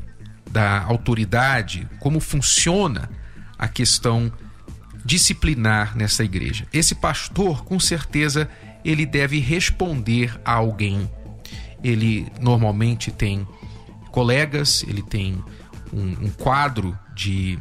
da 0.50 0.82
autoridade, 0.82 1.88
como 1.98 2.20
funciona 2.20 3.08
a 3.58 3.66
questão 3.66 4.30
disciplinar 5.06 5.96
nessa 5.96 6.22
igreja. 6.22 6.66
Esse 6.70 6.94
pastor, 6.96 7.64
com 7.64 7.80
certeza, 7.80 8.46
ele 8.84 9.06
deve 9.06 9.38
responder 9.38 10.38
a 10.44 10.52
alguém. 10.52 11.10
Ele 11.82 12.30
normalmente 12.42 13.10
tem 13.10 13.48
colegas, 14.10 14.84
ele 14.86 15.00
tem 15.00 15.42
um, 15.90 16.26
um 16.26 16.30
quadro 16.30 16.96
de 17.14 17.58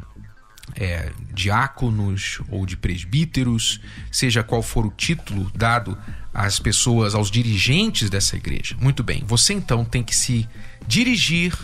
é, 0.75 1.12
diáconos 1.33 2.39
ou 2.50 2.65
de 2.65 2.77
presbíteros, 2.77 3.79
seja 4.12 4.43
qual 4.43 4.62
for 4.62 4.86
o 4.86 4.91
título 4.91 5.51
dado 5.55 5.97
às 6.33 6.59
pessoas, 6.59 7.15
aos 7.15 7.31
dirigentes 7.31 8.09
dessa 8.09 8.36
igreja. 8.36 8.75
Muito 8.79 9.03
bem, 9.03 9.24
você 9.25 9.53
então 9.53 9.83
tem 9.83 10.03
que 10.03 10.15
se 10.15 10.47
dirigir 10.88 11.57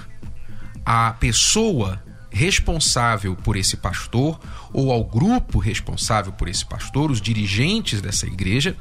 à 0.85 1.11
pessoa 1.11 2.03
responsável 2.31 3.35
por 3.35 3.55
esse 3.55 3.77
pastor 3.77 4.39
ou 4.73 4.91
ao 4.91 5.03
grupo 5.03 5.59
responsável 5.59 6.33
por 6.33 6.47
esse 6.47 6.65
pastor, 6.65 7.11
os 7.11 7.21
dirigentes 7.21 8.01
dessa 8.01 8.25
igreja, 8.25 8.75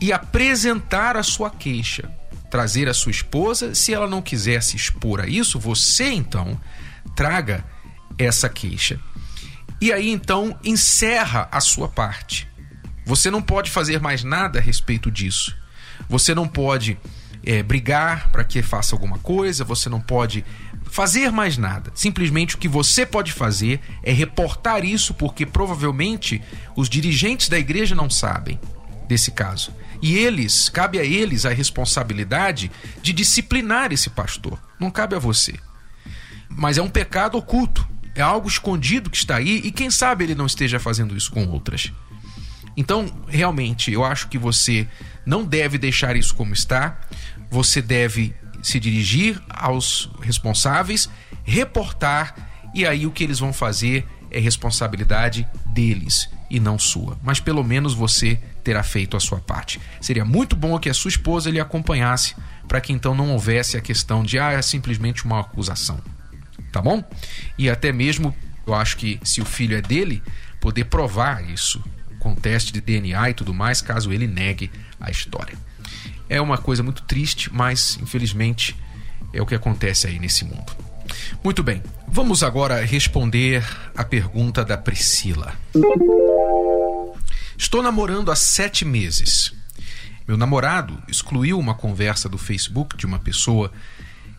e 0.00 0.12
apresentar 0.12 1.16
a 1.16 1.22
sua 1.22 1.48
queixa, 1.48 2.10
trazer 2.50 2.88
a 2.88 2.94
sua 2.94 3.10
esposa. 3.10 3.74
Se 3.74 3.94
ela 3.94 4.06
não 4.06 4.20
quiser 4.20 4.62
se 4.62 4.76
expor 4.76 5.20
a 5.20 5.26
isso, 5.26 5.58
você 5.58 6.10
então 6.10 6.60
traga 7.16 7.64
essa 8.18 8.48
queixa. 8.48 9.00
E 9.80 9.92
aí 9.92 10.10
então 10.10 10.58
encerra 10.64 11.48
a 11.50 11.60
sua 11.60 11.88
parte. 11.88 12.48
Você 13.04 13.30
não 13.30 13.42
pode 13.42 13.70
fazer 13.70 14.00
mais 14.00 14.24
nada 14.24 14.58
a 14.58 14.62
respeito 14.62 15.10
disso. 15.10 15.56
Você 16.08 16.34
não 16.34 16.48
pode 16.48 16.98
é, 17.44 17.62
brigar 17.62 18.30
para 18.30 18.44
que 18.44 18.62
faça 18.62 18.94
alguma 18.94 19.18
coisa, 19.18 19.64
você 19.64 19.88
não 19.88 20.00
pode 20.00 20.44
fazer 20.90 21.30
mais 21.30 21.58
nada. 21.58 21.90
Simplesmente 21.94 22.54
o 22.54 22.58
que 22.58 22.68
você 22.68 23.04
pode 23.04 23.32
fazer 23.32 23.80
é 24.02 24.12
reportar 24.12 24.84
isso, 24.84 25.12
porque 25.14 25.44
provavelmente 25.44 26.40
os 26.76 26.88
dirigentes 26.88 27.48
da 27.48 27.58
igreja 27.58 27.94
não 27.94 28.08
sabem 28.08 28.58
desse 29.06 29.30
caso. 29.30 29.72
E 30.00 30.16
eles, 30.16 30.68
cabe 30.68 30.98
a 30.98 31.04
eles 31.04 31.46
a 31.46 31.50
responsabilidade 31.50 32.70
de 33.02 33.12
disciplinar 33.12 33.92
esse 33.92 34.10
pastor. 34.10 34.58
Não 34.78 34.90
cabe 34.90 35.14
a 35.14 35.18
você. 35.18 35.54
Mas 36.48 36.78
é 36.78 36.82
um 36.82 36.90
pecado 36.90 37.36
oculto. 37.36 37.86
É 38.14 38.22
algo 38.22 38.48
escondido 38.48 39.10
que 39.10 39.16
está 39.16 39.36
aí 39.36 39.60
e 39.64 39.72
quem 39.72 39.90
sabe 39.90 40.24
ele 40.24 40.34
não 40.34 40.46
esteja 40.46 40.78
fazendo 40.78 41.16
isso 41.16 41.30
com 41.32 41.46
outras. 41.48 41.92
Então, 42.76 43.06
realmente, 43.28 43.92
eu 43.92 44.04
acho 44.04 44.28
que 44.28 44.38
você 44.38 44.86
não 45.24 45.44
deve 45.44 45.78
deixar 45.78 46.16
isso 46.16 46.34
como 46.34 46.52
está. 46.52 47.00
Você 47.50 47.80
deve 47.80 48.34
se 48.62 48.80
dirigir 48.80 49.40
aos 49.48 50.10
responsáveis, 50.22 51.08
reportar 51.44 52.70
e 52.74 52.86
aí 52.86 53.06
o 53.06 53.10
que 53.10 53.22
eles 53.22 53.38
vão 53.38 53.52
fazer 53.52 54.06
é 54.30 54.40
responsabilidade 54.40 55.46
deles 55.66 56.28
e 56.50 56.58
não 56.58 56.78
sua. 56.78 57.16
Mas 57.22 57.38
pelo 57.38 57.62
menos 57.62 57.94
você 57.94 58.38
terá 58.64 58.82
feito 58.82 59.16
a 59.16 59.20
sua 59.20 59.38
parte. 59.38 59.80
Seria 60.00 60.24
muito 60.24 60.56
bom 60.56 60.78
que 60.78 60.88
a 60.88 60.94
sua 60.94 61.08
esposa 61.08 61.50
lhe 61.50 61.60
acompanhasse 61.60 62.34
para 62.66 62.80
que 62.80 62.92
então 62.92 63.14
não 63.14 63.30
houvesse 63.30 63.76
a 63.76 63.80
questão 63.80 64.24
de 64.24 64.38
ah, 64.38 64.52
é 64.52 64.62
simplesmente 64.62 65.24
uma 65.24 65.40
acusação. 65.40 66.00
Tá 66.74 66.82
bom? 66.82 67.04
E 67.56 67.70
até 67.70 67.92
mesmo 67.92 68.34
eu 68.66 68.74
acho 68.74 68.96
que 68.96 69.20
se 69.22 69.40
o 69.40 69.44
filho 69.44 69.76
é 69.76 69.80
dele, 69.80 70.20
poder 70.60 70.86
provar 70.86 71.48
isso 71.48 71.80
com 72.18 72.34
teste 72.34 72.72
de 72.72 72.80
DNA 72.80 73.30
e 73.30 73.34
tudo 73.34 73.54
mais, 73.54 73.80
caso 73.80 74.12
ele 74.12 74.26
negue 74.26 74.72
a 75.00 75.08
história. 75.08 75.56
É 76.28 76.40
uma 76.40 76.58
coisa 76.58 76.82
muito 76.82 77.02
triste, 77.02 77.48
mas 77.54 77.96
infelizmente 78.02 78.76
é 79.32 79.40
o 79.40 79.46
que 79.46 79.54
acontece 79.54 80.08
aí 80.08 80.18
nesse 80.18 80.44
mundo. 80.44 80.74
Muito 81.44 81.62
bem, 81.62 81.80
vamos 82.08 82.42
agora 82.42 82.84
responder 82.84 83.64
a 83.96 84.02
pergunta 84.02 84.64
da 84.64 84.76
Priscila. 84.76 85.54
Estou 87.56 87.84
namorando 87.84 88.32
há 88.32 88.36
sete 88.36 88.84
meses. 88.84 89.54
Meu 90.26 90.36
namorado 90.36 91.00
excluiu 91.06 91.56
uma 91.56 91.76
conversa 91.76 92.28
do 92.28 92.36
Facebook 92.36 92.96
de 92.96 93.06
uma 93.06 93.20
pessoa 93.20 93.70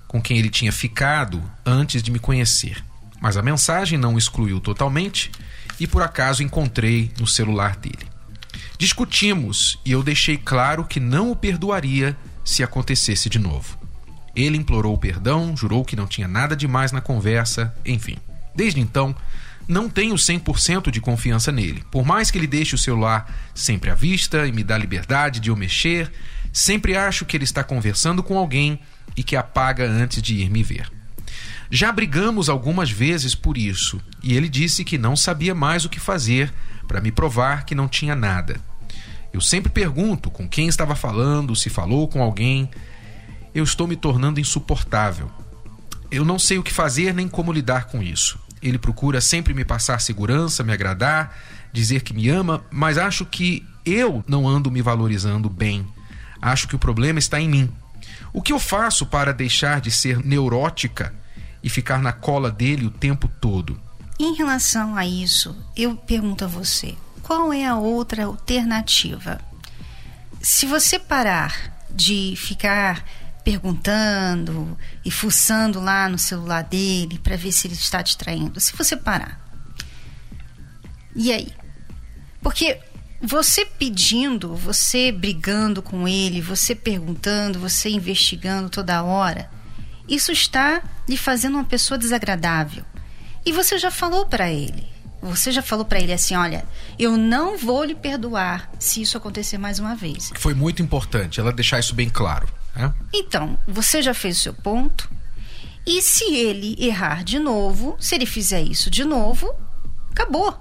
com 0.08 0.22
quem 0.22 0.38
ele 0.38 0.50
tinha 0.50 0.72
ficado 0.72 1.44
antes 1.66 2.02
de 2.02 2.12
me 2.12 2.20
conhecer. 2.20 2.84
Mas 3.22 3.38
a 3.38 3.42
mensagem 3.42 3.98
não 3.98 4.18
excluiu 4.18 4.60
totalmente 4.60 5.32
e 5.80 5.88
por 5.88 6.02
acaso 6.02 6.44
encontrei 6.44 7.12
no 7.20 7.28
celular 7.28 7.76
dele. 7.76 8.08
Discutimos 8.78 9.80
e 9.86 9.92
eu 9.92 10.04
deixei 10.04 10.38
claro 10.38 10.84
que 10.84 11.00
não 11.00 11.32
o 11.32 11.36
perdoaria 11.36 12.16
se 12.44 12.64
acontecesse 12.64 13.30
de 13.30 13.40
novo. 13.40 13.78
Ele 14.36 14.58
implorou 14.58 14.98
perdão, 14.98 15.56
jurou 15.56 15.86
que 15.86 15.96
não 15.96 16.06
tinha 16.06 16.28
nada 16.28 16.56
demais 16.56 16.92
na 16.92 17.00
conversa, 17.00 17.74
enfim. 17.86 18.18
Desde 18.54 18.82
então, 18.82 19.16
não 19.68 19.90
tenho 19.90 20.16
100% 20.16 20.92
de 20.92 21.02
confiança 21.02 21.52
nele. 21.52 21.84
Por 21.90 22.06
mais 22.06 22.30
que 22.30 22.38
ele 22.38 22.48
deixe 22.48 22.76
o 22.76 22.78
celular 22.78 23.34
sempre 23.54 23.90
à 23.90 23.96
vista 23.96 24.46
e 24.46 24.52
me 24.52 24.64
dá 24.64 24.78
liberdade 24.78 25.40
de 25.40 25.50
eu 25.50 25.56
mexer, 25.56 26.12
sempre 26.56 26.96
acho 26.96 27.26
que 27.26 27.36
ele 27.36 27.44
está 27.44 27.66
conversando 27.66 28.24
com 28.24 28.38
alguém 28.38 28.80
e 29.14 29.22
que 29.22 29.36
apaga 29.36 29.86
antes 29.86 30.22
de 30.22 30.36
ir 30.36 30.50
me 30.50 30.64
ver. 30.64 30.90
Já 31.70 31.92
brigamos 31.92 32.48
algumas 32.48 32.90
vezes 32.90 33.36
por 33.36 33.58
isso, 33.58 34.00
e 34.24 34.38
ele 34.38 34.48
disse 34.48 34.86
que 34.86 34.98
não 34.98 35.18
sabia 35.18 35.54
mais 35.54 35.84
o 35.84 35.90
que 35.90 36.00
fazer 36.00 36.54
para 36.88 37.02
me 37.02 37.12
provar 37.12 37.66
que 37.66 37.76
não 37.76 37.90
tinha 37.90 38.16
nada. 38.16 38.56
Eu 39.34 39.42
sempre 39.42 39.70
pergunto 39.70 40.32
com 40.32 40.48
quem 40.48 40.70
estava 40.70 40.96
falando, 40.96 41.54
se 41.58 41.70
falou 41.70 42.08
com 42.08 42.24
alguém. 42.24 42.70
Eu 43.54 43.66
estou 43.66 43.86
me 43.86 43.98
tornando 43.98 44.40
insuportável. 44.40 45.30
Eu 46.10 46.24
não 46.24 46.40
sei 46.40 46.58
o 46.58 46.64
que 46.64 46.72
fazer 46.72 47.14
nem 47.14 47.28
como 47.28 47.52
lidar 47.52 47.88
com 47.88 48.02
isso. 48.02 48.40
Ele 48.62 48.78
procura 48.78 49.20
sempre 49.20 49.54
me 49.54 49.66
passar 49.66 50.00
segurança, 50.00 50.64
me 50.64 50.72
agradar, 50.72 51.38
dizer 51.74 52.02
que 52.02 52.14
me 52.14 52.30
ama, 52.30 52.64
mas 52.72 52.98
acho 52.98 53.26
que 53.26 53.66
eu 53.86 54.24
não 54.26 54.48
ando 54.48 54.72
me 54.72 54.82
valorizando 54.82 55.50
bem. 55.50 55.86
Acho 56.46 56.68
que 56.68 56.76
o 56.76 56.80
problema 56.80 57.18
está 57.18 57.42
em 57.42 57.50
mim. 57.50 57.72
O 58.32 58.40
que 58.40 58.54
eu 58.54 58.60
faço 58.60 59.04
para 59.08 59.34
deixar 59.34 59.82
de 59.82 59.90
ser 59.90 60.24
neurótica 60.24 61.12
e 61.64 61.70
ficar 61.72 62.00
na 62.04 62.14
cola 62.14 62.52
dele 62.52 62.86
o 62.86 62.92
tempo 62.92 63.28
todo? 63.42 63.82
Em 64.20 64.36
relação 64.36 64.96
a 64.96 65.08
isso, 65.08 65.58
eu 65.76 65.96
pergunto 65.96 66.46
a 66.46 66.48
você: 66.48 66.94
qual 67.24 67.52
é 67.52 67.66
a 67.66 67.76
outra 67.76 68.26
alternativa? 68.26 69.42
Se 70.40 70.68
você 70.68 71.00
parar 71.00 71.76
de 71.90 72.36
ficar 72.38 73.04
perguntando 73.44 74.78
e 75.04 75.10
fuçando 75.10 75.80
lá 75.80 76.08
no 76.08 76.20
celular 76.20 76.64
dele 76.64 77.18
para 77.18 77.36
ver 77.36 77.52
se 77.52 77.66
ele 77.66 77.74
está 77.74 78.04
te 78.04 78.16
traindo, 78.16 78.60
se 78.60 78.76
você 78.76 78.96
parar. 78.96 79.40
E 81.16 81.34
aí? 81.34 81.52
Porque 82.40 82.80
você 83.26 83.66
pedindo, 83.66 84.56
você 84.56 85.12
brigando 85.12 85.82
com 85.82 86.08
ele, 86.08 86.42
você 86.42 86.76
perguntando, 86.76 87.60
você 87.60 87.90
investigando 87.90 88.70
toda 88.70 89.04
hora, 89.04 89.50
isso 90.08 90.32
está 90.32 90.84
lhe 91.10 91.18
fazendo 91.18 91.56
uma 91.56 91.64
pessoa 91.64 91.98
desagradável. 91.98 92.86
E 93.44 93.52
você 93.52 93.80
já 93.80 93.90
falou 93.90 94.26
para 94.28 94.52
ele. 94.52 94.86
Você 95.22 95.52
já 95.52 95.64
falou 95.64 95.86
para 95.86 96.00
ele 96.00 96.14
assim, 96.14 96.36
olha, 96.36 96.66
eu 97.00 97.18
não 97.18 97.58
vou 97.58 97.84
lhe 97.84 97.96
perdoar 97.96 98.70
se 98.78 99.02
isso 99.02 99.18
acontecer 99.18 99.58
mais 99.58 99.80
uma 99.80 99.96
vez. 99.96 100.32
Foi 100.36 100.54
muito 100.54 100.84
importante 100.84 101.40
ela 101.40 101.52
deixar 101.52 101.80
isso 101.80 101.96
bem 101.96 102.10
claro. 102.10 102.48
Né? 102.76 102.94
Então, 103.12 103.58
você 103.68 104.04
já 104.04 104.14
fez 104.14 104.38
o 104.38 104.42
seu 104.42 104.54
ponto. 104.54 105.10
E 105.84 106.00
se 106.02 106.26
ele 106.26 106.76
errar 106.80 107.24
de 107.24 107.40
novo, 107.40 107.96
se 108.00 108.14
ele 108.14 108.28
fizer 108.28 108.62
isso 108.62 108.92
de 108.92 109.04
novo, 109.04 109.52
acabou. 110.12 110.56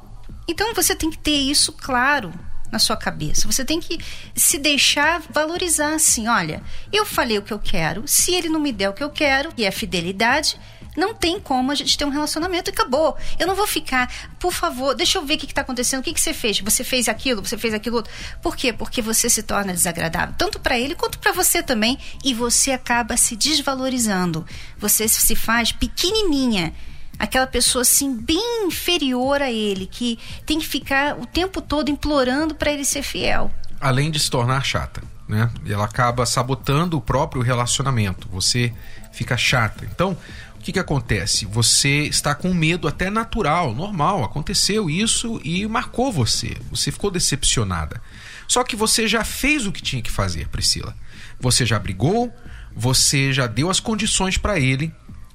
Então 0.48 0.72
você 0.74 0.94
tem 0.94 1.10
que 1.10 1.18
ter 1.18 1.36
isso 1.36 1.72
claro 1.72 2.32
na 2.74 2.78
sua 2.78 2.96
cabeça. 2.96 3.46
Você 3.46 3.64
tem 3.64 3.80
que 3.80 3.98
se 4.34 4.58
deixar 4.58 5.22
valorizar 5.30 5.94
assim, 5.94 6.28
olha, 6.28 6.62
eu 6.92 7.06
falei 7.06 7.38
o 7.38 7.42
que 7.42 7.52
eu 7.52 7.58
quero, 7.58 8.02
se 8.06 8.34
ele 8.34 8.48
não 8.48 8.60
me 8.60 8.72
der 8.72 8.90
o 8.90 8.92
que 8.92 9.02
eu 9.02 9.10
quero, 9.10 9.50
e 9.56 9.64
é 9.64 9.70
fidelidade, 9.70 10.58
não 10.96 11.14
tem 11.14 11.40
como 11.40 11.72
a 11.72 11.74
gente 11.74 11.96
ter 11.96 12.04
um 12.04 12.08
relacionamento 12.08 12.70
e 12.70 12.72
acabou. 12.72 13.16
Eu 13.38 13.46
não 13.46 13.54
vou 13.54 13.66
ficar, 13.66 14.12
por 14.38 14.52
favor, 14.52 14.94
deixa 14.94 15.18
eu 15.18 15.24
ver 15.24 15.34
o 15.34 15.38
que 15.38 15.46
está 15.46 15.62
acontecendo, 15.62 16.00
o 16.00 16.02
que, 16.02 16.12
que 16.12 16.20
você 16.20 16.34
fez? 16.34 16.60
Você 16.60 16.84
fez 16.84 17.08
aquilo, 17.08 17.44
você 17.44 17.56
fez 17.56 17.74
aquilo 17.74 17.96
outro. 17.96 18.12
Por 18.42 18.56
quê? 18.56 18.72
Porque 18.72 19.00
você 19.00 19.28
se 19.28 19.42
torna 19.42 19.72
desagradável, 19.72 20.34
tanto 20.36 20.60
para 20.60 20.78
ele 20.78 20.94
quanto 20.94 21.18
para 21.18 21.32
você 21.32 21.62
também, 21.62 21.98
e 22.24 22.34
você 22.34 22.72
acaba 22.72 23.16
se 23.16 23.36
desvalorizando. 23.36 24.46
Você 24.78 25.08
se 25.08 25.34
faz 25.36 25.72
pequenininha 25.72 26.72
aquela 27.18 27.46
pessoa 27.46 27.82
assim 27.82 28.14
bem 28.14 28.66
inferior 28.66 29.40
a 29.40 29.50
ele, 29.50 29.86
que 29.86 30.18
tem 30.46 30.58
que 30.58 30.66
ficar 30.66 31.18
o 31.18 31.26
tempo 31.26 31.60
todo 31.60 31.90
implorando 31.90 32.54
para 32.54 32.72
ele 32.72 32.84
ser 32.84 33.02
fiel. 33.02 33.50
Além 33.80 34.10
de 34.10 34.18
se 34.18 34.30
tornar 34.30 34.64
chata, 34.64 35.02
né? 35.28 35.50
Ela 35.66 35.84
acaba 35.84 36.24
sabotando 36.26 36.96
o 36.96 37.00
próprio 37.00 37.42
relacionamento. 37.42 38.28
Você 38.30 38.72
fica 39.12 39.36
chata. 39.36 39.84
Então, 39.84 40.16
que, 40.64 40.72
que 40.72 40.78
acontece? 40.78 41.44
Você 41.44 42.04
está 42.04 42.34
com 42.34 42.54
medo 42.54 42.88
até 42.88 43.10
natural, 43.10 43.74
normal, 43.74 44.24
aconteceu 44.24 44.88
isso 44.88 45.38
e 45.44 45.66
marcou 45.66 46.10
você. 46.10 46.56
Você 46.70 46.90
ficou 46.90 47.10
decepcionada. 47.10 48.00
Só 48.48 48.64
que 48.64 48.74
você 48.74 49.06
já 49.06 49.22
fez 49.24 49.66
o 49.66 49.72
que 49.72 49.82
tinha 49.82 50.00
que 50.00 50.10
fazer, 50.10 50.48
Priscila. 50.48 50.96
Você 51.38 51.66
já 51.66 51.78
brigou, 51.78 52.34
você 52.74 53.30
já 53.30 53.46
deu 53.46 53.68
as 53.68 53.78
condições 53.78 54.38
para 54.38 54.58
ele. 54.58 54.90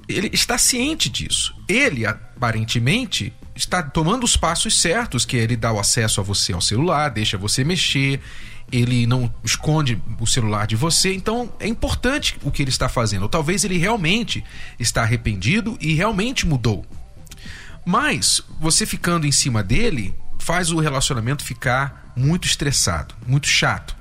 Ele 0.10 0.30
está 0.34 0.58
ciente 0.58 1.08
disso. 1.08 1.56
Ele, 1.68 2.06
aparentemente, 2.06 3.32
está 3.56 3.84
tomando 3.84 4.24
os 4.24 4.36
passos 4.36 4.82
certos, 4.82 5.24
que 5.24 5.38
é 5.38 5.42
ele 5.42 5.56
dá 5.56 5.72
o 5.72 5.80
acesso 5.80 6.20
a 6.20 6.24
você 6.24 6.52
ao 6.52 6.62
celular, 6.62 7.10
deixa 7.10 7.38
você 7.38 7.64
mexer, 7.64 8.20
ele 8.72 9.06
não 9.06 9.32
esconde 9.44 10.02
o 10.20 10.26
celular 10.26 10.66
de 10.66 10.76
você, 10.76 11.14
então 11.14 11.54
é 11.60 11.68
importante 11.68 12.38
o 12.44 12.52
que 12.52 12.64
ele 12.64 12.70
está 12.70 12.90
fazendo. 12.90 13.24
Ou 13.24 13.30
talvez 13.30 13.64
ele 13.64 13.78
realmente 13.78 14.44
está 14.80 15.04
arrependido 15.04 15.78
e 15.80 15.94
realmente 15.94 16.48
mudou. 16.48 16.86
Mas 17.86 18.42
você 18.60 18.86
ficando 18.86 19.28
em 19.28 19.32
cima 19.32 19.62
dele 19.62 20.14
faz 20.40 20.72
o 20.72 20.80
relacionamento 20.80 21.44
ficar 21.44 22.14
muito 22.16 22.48
estressado, 22.48 23.14
muito 23.28 23.48
chato. 23.48 23.99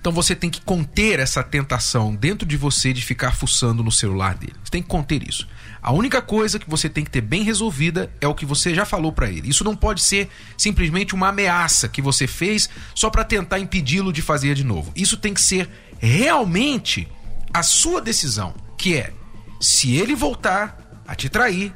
Então 0.00 0.10
você 0.12 0.34
tem 0.34 0.48
que 0.48 0.62
conter 0.62 1.20
essa 1.20 1.42
tentação 1.42 2.14
dentro 2.14 2.48
de 2.48 2.56
você 2.56 2.90
de 2.92 3.02
ficar 3.02 3.32
fuçando 3.32 3.82
no 3.82 3.92
celular 3.92 4.34
dele. 4.34 4.54
Você 4.64 4.70
tem 4.70 4.82
que 4.82 4.88
conter 4.88 5.28
isso. 5.28 5.46
A 5.82 5.92
única 5.92 6.22
coisa 6.22 6.58
que 6.58 6.68
você 6.68 6.88
tem 6.88 7.04
que 7.04 7.10
ter 7.10 7.20
bem 7.20 7.42
resolvida 7.42 8.10
é 8.18 8.26
o 8.26 8.34
que 8.34 8.46
você 8.46 8.74
já 8.74 8.86
falou 8.86 9.12
para 9.12 9.30
ele. 9.30 9.48
Isso 9.48 9.62
não 9.62 9.76
pode 9.76 10.02
ser 10.02 10.30
simplesmente 10.56 11.14
uma 11.14 11.28
ameaça 11.28 11.86
que 11.86 12.00
você 12.00 12.26
fez 12.26 12.70
só 12.94 13.10
para 13.10 13.24
tentar 13.24 13.58
impedi-lo 13.58 14.10
de 14.10 14.22
fazer 14.22 14.54
de 14.54 14.64
novo. 14.64 14.90
Isso 14.96 15.18
tem 15.18 15.34
que 15.34 15.40
ser 15.40 15.68
realmente 15.98 17.06
a 17.52 17.62
sua 17.62 18.00
decisão, 18.00 18.54
que 18.78 18.96
é 18.96 19.12
se 19.60 19.96
ele 19.96 20.14
voltar 20.14 21.02
a 21.06 21.14
te 21.14 21.28
trair, 21.28 21.74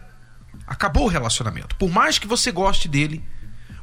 acabou 0.67 1.05
o 1.05 1.09
relacionamento. 1.09 1.77
Por 1.77 1.91
mais 1.91 2.19
que 2.19 2.27
você 2.27 2.51
goste 2.51 2.89
dele, 2.89 3.23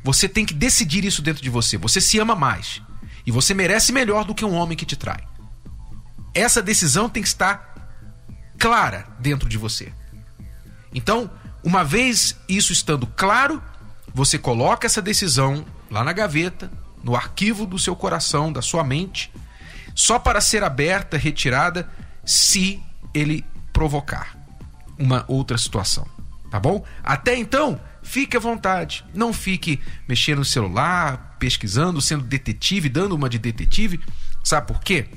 você 0.03 0.27
tem 0.27 0.45
que 0.45 0.53
decidir 0.53 1.05
isso 1.05 1.21
dentro 1.21 1.43
de 1.43 1.49
você. 1.49 1.77
Você 1.77 2.01
se 2.01 2.17
ama 2.17 2.35
mais 2.35 2.81
e 3.25 3.31
você 3.31 3.53
merece 3.53 3.91
melhor 3.91 4.25
do 4.25 4.35
que 4.35 4.45
um 4.45 4.53
homem 4.53 4.77
que 4.77 4.85
te 4.85 4.95
trai. 4.95 5.23
Essa 6.33 6.61
decisão 6.61 7.09
tem 7.09 7.21
que 7.21 7.27
estar 7.27 7.71
clara 8.57 9.07
dentro 9.19 9.49
de 9.49 9.57
você. 9.57 9.91
Então, 10.93 11.29
uma 11.63 11.83
vez 11.83 12.37
isso 12.47 12.71
estando 12.71 13.05
claro, 13.05 13.61
você 14.13 14.37
coloca 14.37 14.85
essa 14.85 15.01
decisão 15.01 15.65
lá 15.89 16.03
na 16.03 16.13
gaveta, 16.13 16.71
no 17.03 17.15
arquivo 17.15 17.65
do 17.65 17.79
seu 17.79 17.95
coração, 17.95 18.51
da 18.51 18.61
sua 18.61 18.83
mente, 18.83 19.31
só 19.95 20.19
para 20.19 20.39
ser 20.41 20.63
aberta, 20.63 21.17
retirada, 21.17 21.89
se 22.25 22.81
ele 23.13 23.45
provocar 23.73 24.37
uma 24.97 25.25
outra 25.27 25.57
situação. 25.57 26.05
Tá 26.49 26.59
bom? 26.59 26.83
Até 27.03 27.35
então, 27.37 27.79
fique 28.03 28.37
à 28.37 28.39
vontade. 28.39 29.05
Não 29.13 29.33
fique 29.33 29.79
mexendo 30.07 30.39
no 30.39 30.45
celular, 30.45 31.37
pesquisando, 31.39 32.01
sendo 32.01 32.23
detetive, 32.23 32.89
dando 32.89 33.15
uma 33.15 33.29
de 33.29 33.37
detetive. 33.37 33.99
Sabe 34.43 34.67
por 34.67 34.81
quê? 34.81 35.07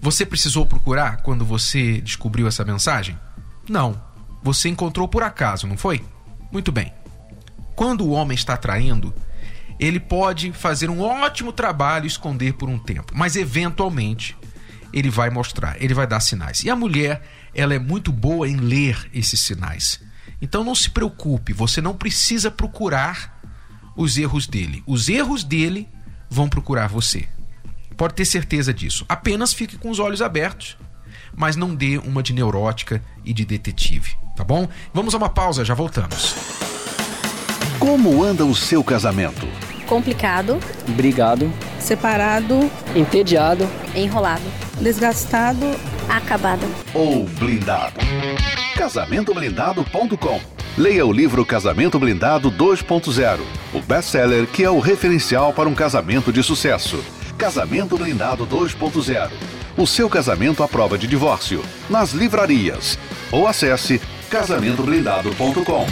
Você 0.00 0.26
precisou 0.26 0.66
procurar 0.66 1.18
quando 1.18 1.44
você 1.44 2.00
descobriu 2.00 2.46
essa 2.46 2.64
mensagem? 2.64 3.18
Não 3.68 4.12
você 4.42 4.68
encontrou 4.68 5.06
por 5.06 5.22
acaso, 5.22 5.66
não 5.66 5.76
foi? 5.76 6.04
Muito 6.50 6.72
bem. 6.72 6.92
Quando 7.76 8.04
o 8.04 8.10
homem 8.10 8.34
está 8.34 8.56
traindo, 8.56 9.14
ele 9.78 10.00
pode 10.00 10.52
fazer 10.52 10.90
um 10.90 11.00
ótimo 11.00 11.52
trabalho 11.52 12.06
esconder 12.06 12.54
por 12.54 12.68
um 12.68 12.78
tempo, 12.78 13.12
mas 13.14 13.36
eventualmente 13.36 14.36
ele 14.92 15.08
vai 15.08 15.30
mostrar, 15.30 15.80
ele 15.82 15.94
vai 15.94 16.06
dar 16.06 16.20
sinais. 16.20 16.62
E 16.64 16.70
a 16.70 16.76
mulher, 16.76 17.22
ela 17.54 17.72
é 17.72 17.78
muito 17.78 18.12
boa 18.12 18.48
em 18.48 18.56
ler 18.56 19.08
esses 19.14 19.40
sinais. 19.40 20.00
Então 20.42 20.62
não 20.62 20.74
se 20.74 20.90
preocupe, 20.90 21.54
você 21.54 21.80
não 21.80 21.94
precisa 21.94 22.50
procurar 22.50 23.40
os 23.96 24.18
erros 24.18 24.46
dele. 24.46 24.82
Os 24.86 25.08
erros 25.08 25.42
dele 25.42 25.88
vão 26.28 26.48
procurar 26.48 26.88
você. 26.88 27.26
Pode 27.96 28.14
ter 28.14 28.26
certeza 28.26 28.74
disso. 28.74 29.06
Apenas 29.08 29.54
fique 29.54 29.78
com 29.78 29.88
os 29.88 29.98
olhos 29.98 30.20
abertos, 30.20 30.76
mas 31.34 31.56
não 31.56 31.74
dê 31.74 31.96
uma 31.96 32.22
de 32.22 32.34
neurótica 32.34 33.02
e 33.24 33.32
de 33.32 33.44
detetive 33.44 34.20
tá 34.34 34.44
bom? 34.44 34.68
Vamos 34.92 35.14
a 35.14 35.18
uma 35.18 35.28
pausa, 35.28 35.64
já 35.64 35.74
voltamos. 35.74 36.34
Como 37.78 38.22
anda 38.22 38.44
o 38.44 38.54
seu 38.54 38.82
casamento? 38.82 39.46
Complicado. 39.86 40.58
Brigado. 40.88 41.52
separado, 41.78 42.70
entediado, 42.94 43.68
enrolado, 43.94 44.44
desgastado, 44.80 45.66
acabado 46.08 46.62
ou 46.94 47.24
blindado. 47.24 47.98
Casamentoblindado.com 48.76 50.40
Leia 50.76 51.04
o 51.04 51.12
livro 51.12 51.44
Casamento 51.44 51.98
Blindado 51.98 52.50
2.0, 52.50 53.40
o 53.74 53.80
best-seller 53.82 54.46
que 54.46 54.64
é 54.64 54.70
o 54.70 54.80
referencial 54.80 55.52
para 55.52 55.68
um 55.68 55.74
casamento 55.74 56.32
de 56.32 56.42
sucesso. 56.42 57.04
Casamento 57.36 57.98
Blindado 57.98 58.46
2.0. 58.46 59.30
O 59.76 59.86
seu 59.86 60.08
casamento 60.08 60.62
à 60.62 60.68
prova 60.68 60.96
de 60.96 61.06
divórcio. 61.06 61.62
Nas 61.90 62.12
livrarias. 62.12 62.98
Ou 63.30 63.46
acesse 63.46 64.00
casamentoblindado.com. 64.30 65.86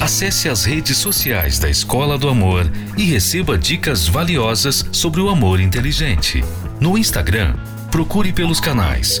Acesse 0.00 0.48
as 0.48 0.64
redes 0.64 0.96
sociais 0.96 1.58
da 1.58 1.68
Escola 1.68 2.16
do 2.16 2.28
Amor 2.28 2.70
e 2.96 3.04
receba 3.04 3.58
dicas 3.58 4.08
valiosas 4.08 4.86
sobre 4.92 5.20
o 5.20 5.28
amor 5.28 5.60
inteligente. 5.60 6.42
No 6.80 6.96
Instagram, 6.96 7.54
procure 7.90 8.32
pelos 8.32 8.60
canais 8.60 9.20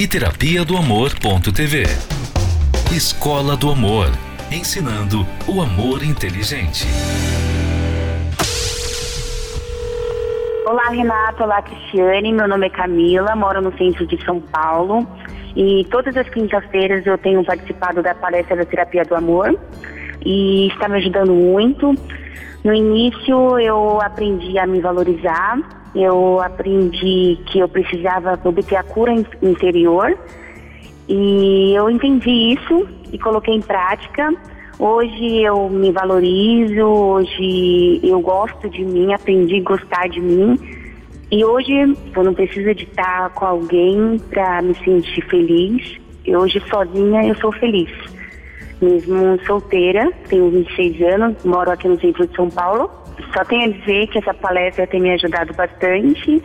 e 0.00 0.08
terapia 0.08 0.64
do 0.64 0.78
amor.tv. 0.78 1.82
Escola 2.90 3.54
do 3.54 3.70
Amor 3.70 4.06
ensinando 4.50 5.26
o 5.46 5.60
amor 5.60 6.02
inteligente. 6.02 6.86
Olá, 10.64 10.88
Renata. 10.88 11.44
Olá, 11.44 11.60
Cristiane. 11.60 12.32
Meu 12.32 12.48
nome 12.48 12.68
é 12.68 12.70
Camila, 12.70 13.36
moro 13.36 13.60
no 13.60 13.76
centro 13.76 14.06
de 14.06 14.18
São 14.24 14.40
Paulo. 14.40 15.06
E 15.54 15.86
todas 15.90 16.16
as 16.16 16.26
quintas-feiras 16.30 17.04
eu 17.04 17.18
tenho 17.18 17.44
participado 17.44 18.02
da 18.02 18.14
palestra 18.14 18.56
da 18.56 18.64
Terapia 18.64 19.04
do 19.04 19.14
Amor 19.14 19.54
e 20.24 20.68
está 20.68 20.88
me 20.88 20.96
ajudando 20.96 21.34
muito. 21.34 21.94
No 22.64 22.72
início 22.72 23.58
eu 23.58 24.00
aprendi 24.00 24.58
a 24.58 24.66
me 24.66 24.80
valorizar, 24.80 25.58
eu 25.94 26.40
aprendi 26.40 27.38
que 27.46 27.58
eu 27.58 27.68
precisava 27.68 28.38
obter 28.44 28.76
a 28.76 28.82
cura 28.82 29.12
interior 29.42 30.16
e 31.08 31.74
eu 31.74 31.90
entendi 31.90 32.54
isso 32.54 32.88
e 33.12 33.18
coloquei 33.18 33.54
em 33.54 33.60
prática. 33.60 34.32
Hoje 34.78 35.42
eu 35.42 35.68
me 35.68 35.90
valorizo, 35.90 36.82
hoje 36.84 38.00
eu 38.02 38.20
gosto 38.20 38.68
de 38.70 38.84
mim, 38.84 39.12
aprendi 39.12 39.56
a 39.56 39.62
gostar 39.62 40.08
de 40.08 40.20
mim. 40.20 40.58
E 41.30 41.44
hoje 41.44 41.72
eu 42.16 42.24
não 42.24 42.32
preciso 42.32 42.74
de 42.74 42.84
estar 42.84 43.30
com 43.30 43.44
alguém 43.44 44.18
para 44.30 44.62
me 44.62 44.74
sentir 44.76 45.22
feliz. 45.22 46.00
E 46.24 46.34
hoje 46.36 46.62
sozinha 46.68 47.26
eu 47.26 47.34
sou 47.36 47.52
feliz. 47.52 47.90
Mesmo 48.80 49.38
solteira, 49.44 50.10
tenho 50.28 50.48
26 50.50 51.02
anos, 51.02 51.44
moro 51.44 51.70
aqui 51.70 51.86
no 51.86 52.00
centro 52.00 52.26
de 52.26 52.34
São 52.34 52.48
Paulo. 52.48 52.90
Só 53.34 53.44
tenho 53.44 53.64
a 53.64 53.78
dizer 53.78 54.06
que 54.08 54.18
essa 54.18 54.34
palestra 54.34 54.86
tem 54.86 55.00
me 55.00 55.12
ajudado 55.12 55.52
bastante 55.54 56.42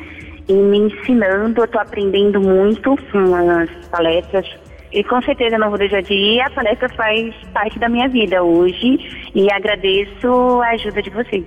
e 0.47 0.53
me 0.53 0.79
ensinando. 0.79 1.61
Eu 1.61 1.65
estou 1.65 1.81
aprendendo 1.81 2.39
muito 2.39 2.95
com 3.11 3.35
as 3.35 3.69
palestras 3.87 4.45
e 4.91 5.03
com 5.03 5.21
certeza 5.21 5.57
não 5.57 5.69
vou 5.69 5.77
deixar 5.77 6.01
de 6.01 6.13
ir. 6.13 6.41
A 6.41 6.49
palestra 6.49 6.89
faz 6.89 7.33
parte 7.53 7.77
da 7.79 7.89
minha 7.89 8.07
vida 8.07 8.43
hoje 8.43 8.97
e 9.33 9.51
agradeço 9.51 10.61
a 10.61 10.69
ajuda 10.69 11.01
de 11.01 11.09
vocês. 11.09 11.45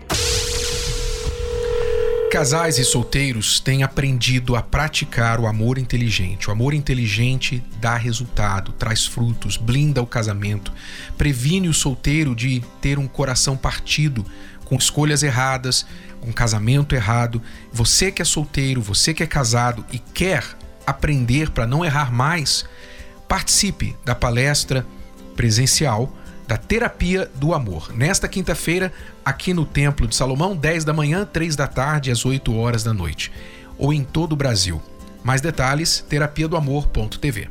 Casais 2.30 2.76
e 2.76 2.84
solteiros 2.84 3.58
têm 3.58 3.82
aprendido 3.82 4.54
a 4.54 4.62
praticar 4.62 5.40
o 5.40 5.46
amor 5.46 5.78
inteligente. 5.78 6.50
O 6.50 6.52
amor 6.52 6.74
inteligente 6.74 7.64
dá 7.80 7.96
resultado, 7.96 8.70
traz 8.72 9.06
frutos, 9.06 9.56
blinda 9.56 10.02
o 10.02 10.06
casamento, 10.06 10.70
previne 11.16 11.70
o 11.70 11.74
solteiro 11.74 12.36
de 12.36 12.62
ter 12.82 12.98
um 12.98 13.08
coração 13.08 13.56
partido 13.56 14.26
com 14.68 14.76
escolhas 14.76 15.22
erradas, 15.22 15.86
com 16.20 16.32
casamento 16.32 16.94
errado. 16.94 17.42
Você 17.72 18.12
que 18.12 18.22
é 18.22 18.24
solteiro, 18.24 18.82
você 18.82 19.14
que 19.14 19.22
é 19.22 19.26
casado 19.26 19.84
e 19.90 19.98
quer 19.98 20.44
aprender 20.86 21.50
para 21.50 21.66
não 21.66 21.84
errar 21.84 22.12
mais, 22.12 22.64
participe 23.26 23.96
da 24.04 24.14
palestra 24.14 24.86
presencial 25.34 26.12
da 26.46 26.56
Terapia 26.56 27.30
do 27.34 27.52
Amor. 27.52 27.92
Nesta 27.94 28.26
quinta-feira, 28.26 28.92
aqui 29.22 29.52
no 29.52 29.66
Templo 29.66 30.06
de 30.06 30.16
Salomão, 30.16 30.56
10 30.56 30.84
da 30.84 30.94
manhã, 30.94 31.28
3 31.30 31.54
da 31.54 31.66
tarde, 31.66 32.10
às 32.10 32.24
8 32.24 32.54
horas 32.56 32.82
da 32.82 32.94
noite. 32.94 33.30
Ou 33.76 33.92
em 33.92 34.02
todo 34.02 34.32
o 34.32 34.36
Brasil. 34.36 34.82
Mais 35.22 35.42
detalhes, 35.42 36.04
terapia 36.08 36.48
do 36.48 36.56
amor.tv. 36.56 37.50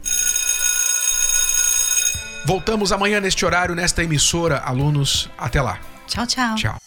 Voltamos 2.45 2.91
amanhã 2.91 3.19
neste 3.19 3.45
horário, 3.45 3.75
nesta 3.75 4.03
emissora. 4.03 4.57
Alunos, 4.59 5.29
até 5.37 5.61
lá. 5.61 5.79
Tchau, 6.07 6.25
tchau. 6.25 6.55
Tchau. 6.55 6.86